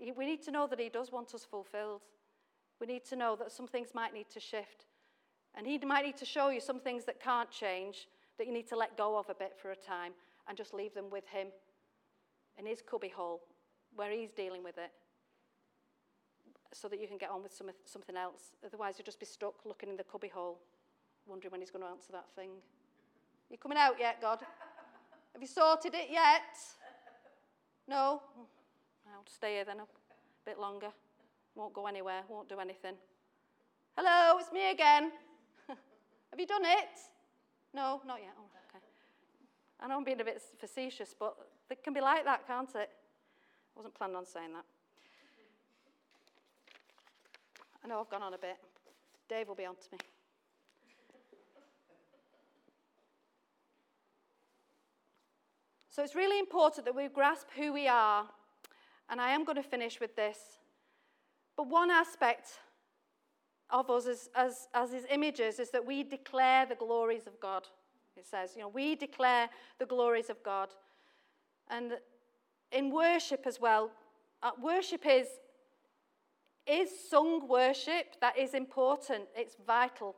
we 0.16 0.26
need 0.26 0.42
to 0.42 0.50
know 0.50 0.66
that 0.66 0.80
He 0.80 0.88
does 0.88 1.12
want 1.12 1.32
us 1.32 1.44
fulfilled. 1.44 2.00
We 2.80 2.88
need 2.88 3.04
to 3.04 3.14
know 3.14 3.36
that 3.36 3.52
some 3.52 3.68
things 3.68 3.90
might 3.94 4.14
need 4.14 4.30
to 4.30 4.40
shift. 4.40 4.86
And 5.54 5.64
He 5.64 5.78
might 5.78 6.04
need 6.04 6.16
to 6.16 6.24
show 6.24 6.48
you 6.48 6.60
some 6.60 6.80
things 6.80 7.04
that 7.04 7.20
can't 7.22 7.52
change, 7.52 8.08
that 8.40 8.46
you 8.46 8.54
need 8.54 8.66
to 8.66 8.76
let 8.76 8.96
go 8.96 9.18
of 9.18 9.28
a 9.28 9.34
bit 9.34 9.52
for 9.60 9.70
a 9.70 9.76
time 9.76 10.12
and 10.48 10.56
just 10.56 10.72
leave 10.72 10.94
them 10.94 11.10
with 11.10 11.26
Him 11.28 11.48
in 12.58 12.64
His 12.64 12.80
cubbyhole 12.80 13.42
where 13.94 14.10
He's 14.10 14.32
dealing 14.32 14.64
with 14.64 14.78
it 14.78 14.90
so 16.72 16.88
that 16.88 16.98
you 16.98 17.06
can 17.06 17.18
get 17.18 17.28
on 17.28 17.42
with 17.42 17.52
some, 17.52 17.68
something 17.84 18.16
else. 18.16 18.52
Otherwise, 18.64 18.94
you'll 18.96 19.04
just 19.04 19.20
be 19.20 19.26
stuck 19.26 19.66
looking 19.66 19.90
in 19.90 19.96
the 19.98 20.04
cubbyhole, 20.04 20.58
wondering 21.26 21.50
when 21.50 21.60
He's 21.60 21.70
going 21.70 21.84
to 21.84 21.90
answer 21.90 22.12
that 22.12 22.30
thing. 22.34 22.48
You 23.50 23.58
coming 23.58 23.76
out 23.76 23.96
yet, 24.00 24.22
God? 24.22 24.38
Have 25.34 25.42
you 25.42 25.48
sorted 25.48 25.92
it 25.94 26.08
yet? 26.10 26.40
No? 27.86 28.22
I'll 29.06 29.26
stay 29.26 29.56
here 29.56 29.64
then 29.66 29.80
a 29.80 29.86
bit 30.46 30.58
longer. 30.58 30.88
Won't 31.54 31.74
go 31.74 31.86
anywhere, 31.86 32.22
won't 32.26 32.48
do 32.48 32.58
anything. 32.58 32.94
Hello, 33.98 34.38
it's 34.38 34.50
me 34.50 34.70
again. 34.70 35.12
Have 35.68 36.40
you 36.40 36.46
done 36.46 36.64
it? 36.64 36.88
No, 37.72 38.00
not 38.06 38.18
yet. 38.20 38.34
Oh, 38.38 38.44
okay. 38.68 38.84
I 39.80 39.86
know 39.86 39.96
I'm 39.96 40.04
being 40.04 40.20
a 40.20 40.24
bit 40.24 40.42
facetious, 40.58 41.14
but 41.18 41.36
it 41.70 41.82
can 41.82 41.94
be 41.94 42.00
like 42.00 42.24
that, 42.24 42.46
can't 42.46 42.68
it? 42.74 42.90
I 42.90 43.76
wasn't 43.76 43.94
planning 43.94 44.16
on 44.16 44.26
saying 44.26 44.52
that. 44.52 44.64
I 47.84 47.88
know 47.88 48.00
I've 48.00 48.10
gone 48.10 48.22
on 48.22 48.34
a 48.34 48.38
bit. 48.38 48.56
Dave 49.28 49.48
will 49.48 49.54
be 49.54 49.64
on 49.64 49.76
to 49.76 49.92
me. 49.92 49.98
So 55.88 56.02
it's 56.02 56.14
really 56.14 56.38
important 56.38 56.84
that 56.86 56.94
we 56.94 57.08
grasp 57.08 57.46
who 57.56 57.72
we 57.72 57.86
are. 57.86 58.26
And 59.08 59.20
I 59.20 59.30
am 59.30 59.44
going 59.44 59.56
to 59.56 59.62
finish 59.62 60.00
with 60.00 60.14
this. 60.14 60.38
But 61.56 61.68
one 61.68 61.90
aspect 61.90 62.60
of 63.72 63.90
us 63.90 64.06
as, 64.06 64.28
as, 64.34 64.68
as 64.74 64.92
his 64.92 65.04
images 65.10 65.58
is 65.58 65.70
that 65.70 65.84
we 65.84 66.02
declare 66.02 66.66
the 66.66 66.74
glories 66.74 67.26
of 67.26 67.38
God. 67.40 67.66
It 68.16 68.26
says, 68.26 68.52
you 68.54 68.62
know, 68.62 68.68
we 68.68 68.94
declare 68.96 69.48
the 69.78 69.86
glories 69.86 70.30
of 70.30 70.42
God. 70.42 70.68
And 71.68 71.92
in 72.72 72.90
worship 72.90 73.46
as 73.46 73.60
well, 73.60 73.90
uh, 74.42 74.50
worship 74.60 75.06
is, 75.06 75.26
is 76.66 76.90
sung 77.08 77.48
worship. 77.48 78.16
That 78.20 78.38
is 78.38 78.54
important, 78.54 79.24
it's 79.36 79.56
vital 79.66 80.16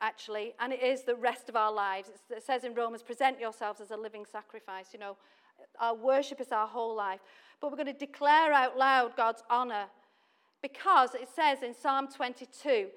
actually, 0.00 0.52
and 0.60 0.74
it 0.74 0.82
is 0.82 1.04
the 1.04 1.14
rest 1.14 1.48
of 1.48 1.56
our 1.56 1.72
lives. 1.72 2.08
It's, 2.08 2.20
it 2.30 2.44
says 2.44 2.64
in 2.64 2.74
Romans, 2.74 3.02
present 3.02 3.40
yourselves 3.40 3.80
as 3.80 3.90
a 3.90 3.96
living 3.96 4.26
sacrifice. 4.30 4.88
You 4.92 5.00
know, 5.00 5.16
our 5.80 5.94
worship 5.94 6.40
is 6.40 6.52
our 6.52 6.66
whole 6.66 6.94
life. 6.94 7.20
But 7.60 7.70
we're 7.70 7.76
going 7.76 7.86
to 7.86 8.06
declare 8.06 8.52
out 8.52 8.76
loud 8.76 9.16
God's 9.16 9.42
honor 9.48 9.86
because 10.66 11.14
it 11.14 11.28
says 11.34 11.62
in 11.62 11.74
Psalm 11.74 12.08
22 12.08 12.88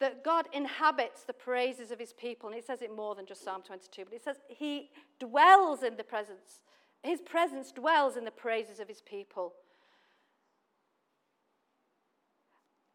that 0.00 0.24
God 0.24 0.46
inhabits 0.52 1.22
the 1.22 1.32
praises 1.32 1.92
of 1.92 2.00
his 2.00 2.12
people. 2.12 2.48
And 2.48 2.58
it 2.58 2.66
says 2.66 2.82
it 2.82 2.94
more 2.94 3.14
than 3.14 3.26
just 3.26 3.44
Psalm 3.44 3.62
22, 3.64 4.04
but 4.04 4.14
it 4.14 4.24
says 4.24 4.36
he 4.48 4.90
dwells 5.20 5.82
in 5.84 5.96
the 5.96 6.02
presence, 6.02 6.60
his 7.02 7.20
presence 7.20 7.70
dwells 7.70 8.16
in 8.16 8.24
the 8.24 8.30
praises 8.32 8.80
of 8.80 8.88
his 8.88 9.00
people. 9.00 9.52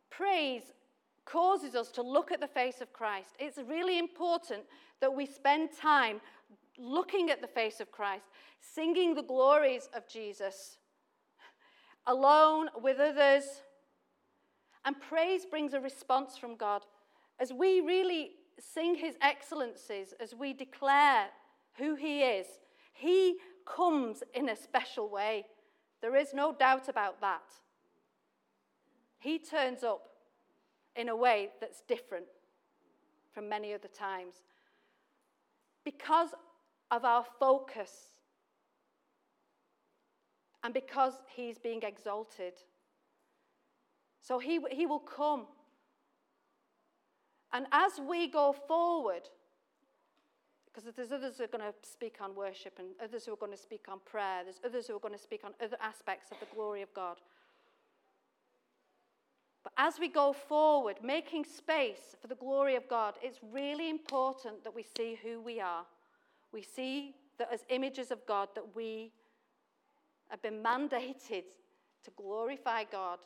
Praise 0.09 0.73
causes 1.23 1.75
us 1.75 1.89
to 1.91 2.01
look 2.01 2.31
at 2.31 2.41
the 2.41 2.47
face 2.47 2.81
of 2.81 2.91
Christ. 2.91 3.35
It's 3.39 3.59
really 3.69 3.99
important 3.99 4.63
that 4.99 5.13
we 5.13 5.25
spend 5.25 5.69
time 5.79 6.19
looking 6.77 7.29
at 7.29 7.41
the 7.41 7.47
face 7.47 7.79
of 7.79 7.91
Christ, 7.91 8.25
singing 8.59 9.15
the 9.15 9.23
glories 9.23 9.87
of 9.95 10.07
Jesus, 10.09 10.77
alone 12.05 12.67
with 12.81 12.99
others. 12.99 13.45
And 14.85 14.99
praise 14.99 15.45
brings 15.45 15.73
a 15.73 15.79
response 15.79 16.37
from 16.37 16.55
God. 16.55 16.85
As 17.39 17.51
we 17.53 17.81
really 17.81 18.31
sing 18.59 18.95
his 18.95 19.15
excellencies, 19.21 20.13
as 20.19 20.33
we 20.35 20.53
declare 20.53 21.27
who 21.77 21.95
he 21.95 22.21
is, 22.21 22.47
he 22.93 23.37
comes 23.65 24.23
in 24.33 24.49
a 24.49 24.55
special 24.55 25.09
way. 25.09 25.45
There 26.01 26.15
is 26.15 26.33
no 26.33 26.53
doubt 26.53 26.89
about 26.89 27.21
that. 27.21 27.53
He 29.19 29.37
turns 29.37 29.83
up 29.83 30.01
in 30.95 31.09
a 31.09 31.15
way 31.15 31.49
that's 31.59 31.81
different 31.87 32.25
from 33.31 33.47
many 33.47 33.73
other 33.73 33.87
times 33.87 34.35
because 35.83 36.29
of 36.91 37.05
our 37.05 37.25
focus 37.39 37.91
and 40.63 40.73
because 40.73 41.13
he's 41.33 41.57
being 41.57 41.83
exalted. 41.83 42.53
So 44.21 44.39
he, 44.39 44.59
he 44.71 44.85
will 44.85 44.99
come. 44.99 45.47
And 47.51 47.65
as 47.71 47.93
we 48.07 48.27
go 48.27 48.53
forward, 48.67 49.23
because 50.65 50.93
there's 50.95 51.11
others 51.11 51.37
who 51.37 51.43
are 51.45 51.47
going 51.47 51.63
to 51.63 51.73
speak 51.87 52.17
on 52.21 52.35
worship 52.35 52.77
and 52.79 52.89
others 53.03 53.25
who 53.25 53.33
are 53.33 53.37
going 53.37 53.51
to 53.51 53.57
speak 53.57 53.85
on 53.89 53.99
prayer, 54.05 54.43
there's 54.43 54.59
others 54.63 54.87
who 54.87 54.95
are 54.95 54.99
going 54.99 55.13
to 55.13 55.19
speak 55.19 55.41
on 55.43 55.51
other 55.63 55.77
aspects 55.81 56.31
of 56.31 56.39
the 56.39 56.45
glory 56.53 56.81
of 56.81 56.93
God. 56.93 57.17
But 59.63 59.73
as 59.77 59.99
we 59.99 60.07
go 60.07 60.31
forward, 60.31 60.97
making 61.03 61.43
space 61.43 62.15
for 62.21 62.27
the 62.27 62.35
glory 62.35 62.75
of 62.75 62.87
God, 62.87 63.15
it's 63.21 63.39
really 63.51 63.89
important 63.89 64.63
that 64.63 64.73
we 64.73 64.85
see 64.97 65.17
who 65.21 65.41
we 65.41 65.59
are. 65.59 65.85
We 66.51 66.61
see 66.61 67.15
that 67.37 67.49
as 67.51 67.65
images 67.69 68.11
of 68.11 68.25
God, 68.25 68.49
that 68.55 68.75
we 68.75 69.11
have 70.29 70.41
been 70.41 70.63
mandated 70.63 71.43
to 72.03 72.11
glorify 72.15 72.83
God 72.89 73.19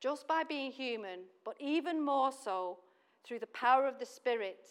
just 0.00 0.26
by 0.26 0.42
being 0.42 0.72
human, 0.72 1.20
but 1.44 1.54
even 1.60 2.02
more 2.02 2.32
so 2.32 2.78
through 3.24 3.38
the 3.38 3.46
power 3.48 3.86
of 3.86 3.98
the 3.98 4.06
Spirit 4.06 4.66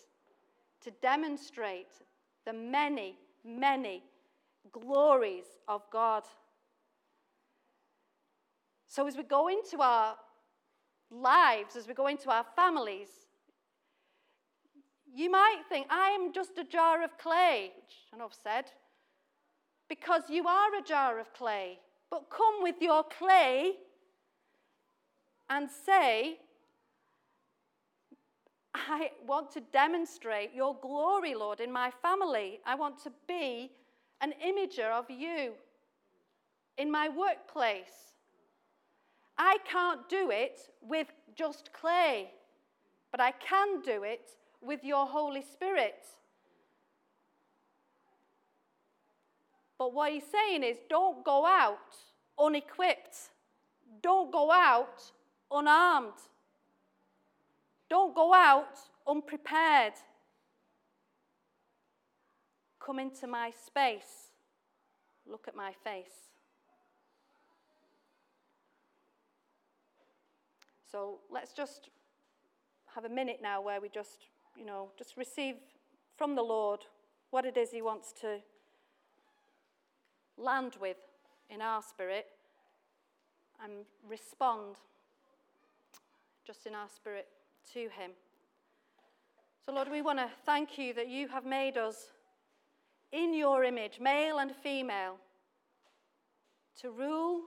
to 0.81 0.91
demonstrate 1.01 2.01
the 2.45 2.53
many, 2.53 3.15
many 3.45 4.03
glories 4.71 5.45
of 5.67 5.83
God. 5.91 6.23
So, 8.87 9.05
as 9.07 9.15
we 9.15 9.23
go 9.23 9.47
into 9.47 9.81
our 9.81 10.15
lives, 11.11 11.75
as 11.75 11.87
we 11.87 11.93
go 11.93 12.07
into 12.07 12.31
our 12.31 12.45
families, 12.55 13.09
you 15.13 15.29
might 15.29 15.61
think, 15.69 15.87
I 15.89 16.09
am 16.09 16.33
just 16.33 16.57
a 16.57 16.63
jar 16.63 17.03
of 17.03 17.17
clay, 17.17 17.71
which 17.75 17.95
I 18.13 18.17
know 18.17 18.25
I've 18.25 18.33
said, 18.33 18.65
because 19.87 20.23
you 20.29 20.47
are 20.47 20.75
a 20.75 20.81
jar 20.81 21.19
of 21.19 21.33
clay. 21.33 21.79
But 22.09 22.29
come 22.29 22.63
with 22.63 22.75
your 22.81 23.03
clay 23.03 23.73
and 25.49 25.69
say, 25.69 26.37
I 28.73 29.11
want 29.27 29.51
to 29.51 29.61
demonstrate 29.73 30.53
your 30.53 30.75
glory, 30.81 31.33
Lord, 31.33 31.59
in 31.59 31.71
my 31.71 31.91
family. 32.01 32.59
I 32.65 32.75
want 32.75 33.01
to 33.03 33.11
be 33.27 33.71
an 34.21 34.33
imager 34.45 34.91
of 34.91 35.09
you 35.09 35.53
in 36.77 36.91
my 36.91 37.09
workplace. 37.09 38.13
I 39.37 39.57
can't 39.65 40.07
do 40.09 40.29
it 40.31 40.59
with 40.81 41.07
just 41.35 41.71
clay, 41.73 42.31
but 43.11 43.21
I 43.21 43.31
can 43.31 43.81
do 43.81 44.03
it 44.03 44.31
with 44.61 44.83
your 44.83 45.05
Holy 45.05 45.41
Spirit. 45.41 46.05
But 49.77 49.93
what 49.93 50.11
he's 50.11 50.23
saying 50.29 50.63
is 50.63 50.77
don't 50.89 51.23
go 51.23 51.45
out 51.45 51.95
unequipped, 52.37 53.15
don't 54.01 54.31
go 54.31 54.51
out 54.51 55.01
unarmed. 55.51 56.13
Don't 57.89 58.13
go 58.15 58.33
out 58.33 58.79
unprepared. 59.07 59.93
Come 62.79 62.99
into 62.99 63.27
my 63.27 63.51
space. 63.65 64.31
Look 65.27 65.47
at 65.47 65.55
my 65.55 65.73
face. 65.83 66.29
So 70.91 71.19
let's 71.31 71.53
just 71.53 71.89
have 72.95 73.05
a 73.05 73.09
minute 73.09 73.39
now 73.41 73.61
where 73.61 73.79
we 73.79 73.89
just, 73.89 74.27
you 74.57 74.65
know, 74.65 74.89
just 74.97 75.17
receive 75.17 75.55
from 76.17 76.35
the 76.35 76.41
Lord 76.41 76.81
what 77.29 77.45
it 77.45 77.57
is 77.57 77.71
He 77.71 77.81
wants 77.81 78.11
to 78.21 78.39
land 80.37 80.77
with 80.81 80.97
in 81.49 81.61
our 81.61 81.83
spirit 81.83 82.27
and 83.63 83.85
respond 84.07 84.77
just 86.49 86.65
in 86.65 86.73
our 86.73 86.89
spirit 86.89 87.27
to 87.71 87.81
Him. 87.81 88.09
So, 89.63 89.71
Lord, 89.71 89.87
we 89.91 90.01
want 90.01 90.17
to 90.17 90.27
thank 90.47 90.79
you 90.79 90.95
that 90.95 91.07
you 91.07 91.27
have 91.27 91.45
made 91.45 91.77
us 91.77 92.07
in 93.11 93.35
your 93.35 93.63
image, 93.63 93.99
male 94.01 94.39
and 94.39 94.51
female, 94.55 95.17
to 96.81 96.89
rule 96.89 97.41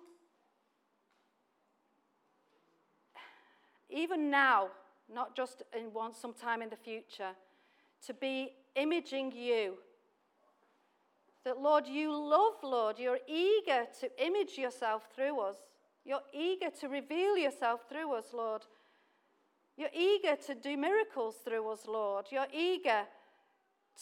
even 3.90 4.30
now, 4.30 4.68
not 5.12 5.34
just 5.34 5.64
in 5.76 5.86
one 5.86 6.14
sometime 6.14 6.62
in 6.62 6.70
the 6.70 6.76
future, 6.76 7.32
to 8.06 8.14
be 8.14 8.52
imaging 8.76 9.32
you. 9.32 9.78
That, 11.44 11.60
Lord, 11.60 11.88
you 11.88 12.16
love, 12.16 12.54
Lord, 12.62 13.00
you're 13.00 13.18
eager 13.26 13.84
to 13.98 14.24
image 14.24 14.56
yourself 14.56 15.08
through 15.12 15.40
us. 15.40 15.56
You're 16.04 16.22
eager 16.32 16.70
to 16.80 16.88
reveal 16.88 17.36
yourself 17.36 17.80
through 17.88 18.12
us, 18.12 18.26
Lord. 18.32 18.62
You're 19.76 19.88
eager 19.94 20.36
to 20.46 20.54
do 20.54 20.76
miracles 20.76 21.36
through 21.44 21.68
us, 21.70 21.86
Lord. 21.86 22.26
You're 22.30 22.46
eager 22.52 23.02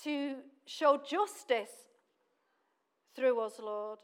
to 0.04 0.36
show 0.66 1.00
justice 1.06 1.70
through 3.14 3.40
us, 3.40 3.54
Lord. 3.62 3.98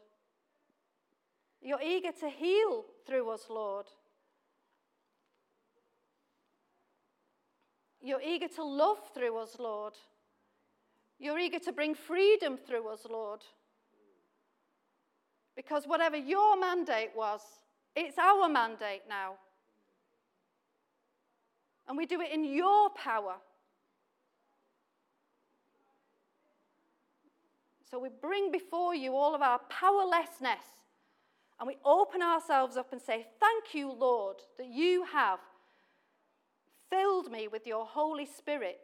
You're 1.61 1.81
eager 1.81 2.11
to 2.19 2.29
heal 2.29 2.85
through 3.05 3.29
us, 3.29 3.45
Lord. 3.49 3.87
You're 8.01 8.21
eager 8.21 8.47
to 8.47 8.63
love 8.63 8.99
through 9.13 9.37
us, 9.37 9.57
Lord. 9.59 9.93
You're 11.19 11.39
eager 11.39 11.59
to 11.59 11.71
bring 11.73 11.95
freedom 11.95 12.57
through 12.57 12.87
us, 12.87 13.05
Lord. 13.09 13.41
Because 15.55 15.85
whatever 15.85 16.15
your 16.15 16.57
mandate 16.59 17.11
was, 17.15 17.41
it's 17.95 18.17
our 18.19 18.47
mandate 18.47 19.01
now. 19.09 19.33
And 21.87 21.97
we 21.97 22.05
do 22.05 22.21
it 22.21 22.31
in 22.33 22.43
your 22.43 22.89
power. 22.91 23.35
So 27.89 27.99
we 27.99 28.09
bring 28.09 28.51
before 28.51 28.93
you 28.93 29.15
all 29.15 29.33
of 29.33 29.41
our 29.41 29.59
powerlessness 29.69 30.63
and 31.59 31.67
we 31.67 31.77
open 31.85 32.21
ourselves 32.21 32.77
up 32.77 32.91
and 32.91 33.01
say, 33.01 33.27
Thank 33.39 33.73
you, 33.73 33.91
Lord, 33.91 34.37
that 34.57 34.67
you 34.67 35.05
have 35.05 35.39
filled 36.89 37.31
me 37.31 37.47
with 37.47 37.65
your 37.65 37.85
Holy 37.85 38.25
Spirit, 38.25 38.79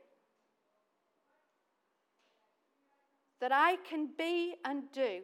that 3.39 3.51
I 3.51 3.77
can 3.87 4.09
be 4.17 4.55
and 4.65 4.83
do 4.91 5.19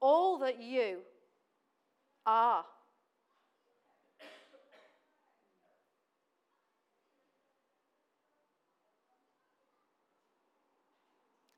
all 0.00 0.38
that 0.38 0.60
you 0.60 0.98
are. 2.26 2.64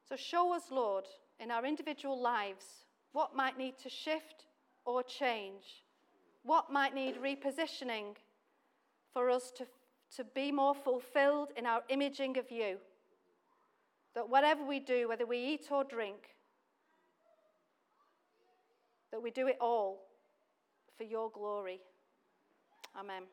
So 0.09 0.17
show 0.17 0.55
us, 0.55 0.65
Lord, 0.71 1.05
in 1.39 1.51
our 1.51 1.67
individual 1.67 2.21
lives 2.21 2.65
what 3.13 3.37
might 3.37 3.59
need 3.59 3.79
to 3.83 3.91
shift 3.91 4.47
or 4.85 5.03
change, 5.03 5.85
what 6.43 6.73
might 6.73 6.95
need 6.95 7.17
repositioning 7.17 8.17
for 9.13 9.29
us 9.29 9.51
to, 9.57 9.67
to 10.17 10.25
be 10.25 10.51
more 10.51 10.75
fulfilled 10.75 11.49
in 11.57 11.67
our 11.67 11.83
imaging 11.89 12.39
of 12.39 12.51
you. 12.51 12.79
That 14.15 14.29
whatever 14.29 14.65
we 14.65 14.81
do, 14.81 15.09
whether 15.09 15.27
we 15.27 15.39
eat 15.39 15.67
or 15.71 15.85
drink, 15.85 16.37
that 19.11 19.23
we 19.23 19.31
do 19.31 19.47
it 19.47 19.59
all 19.61 19.99
for 20.97 21.05
your 21.05 21.31
glory. 21.31 21.81
Amen. 22.99 23.25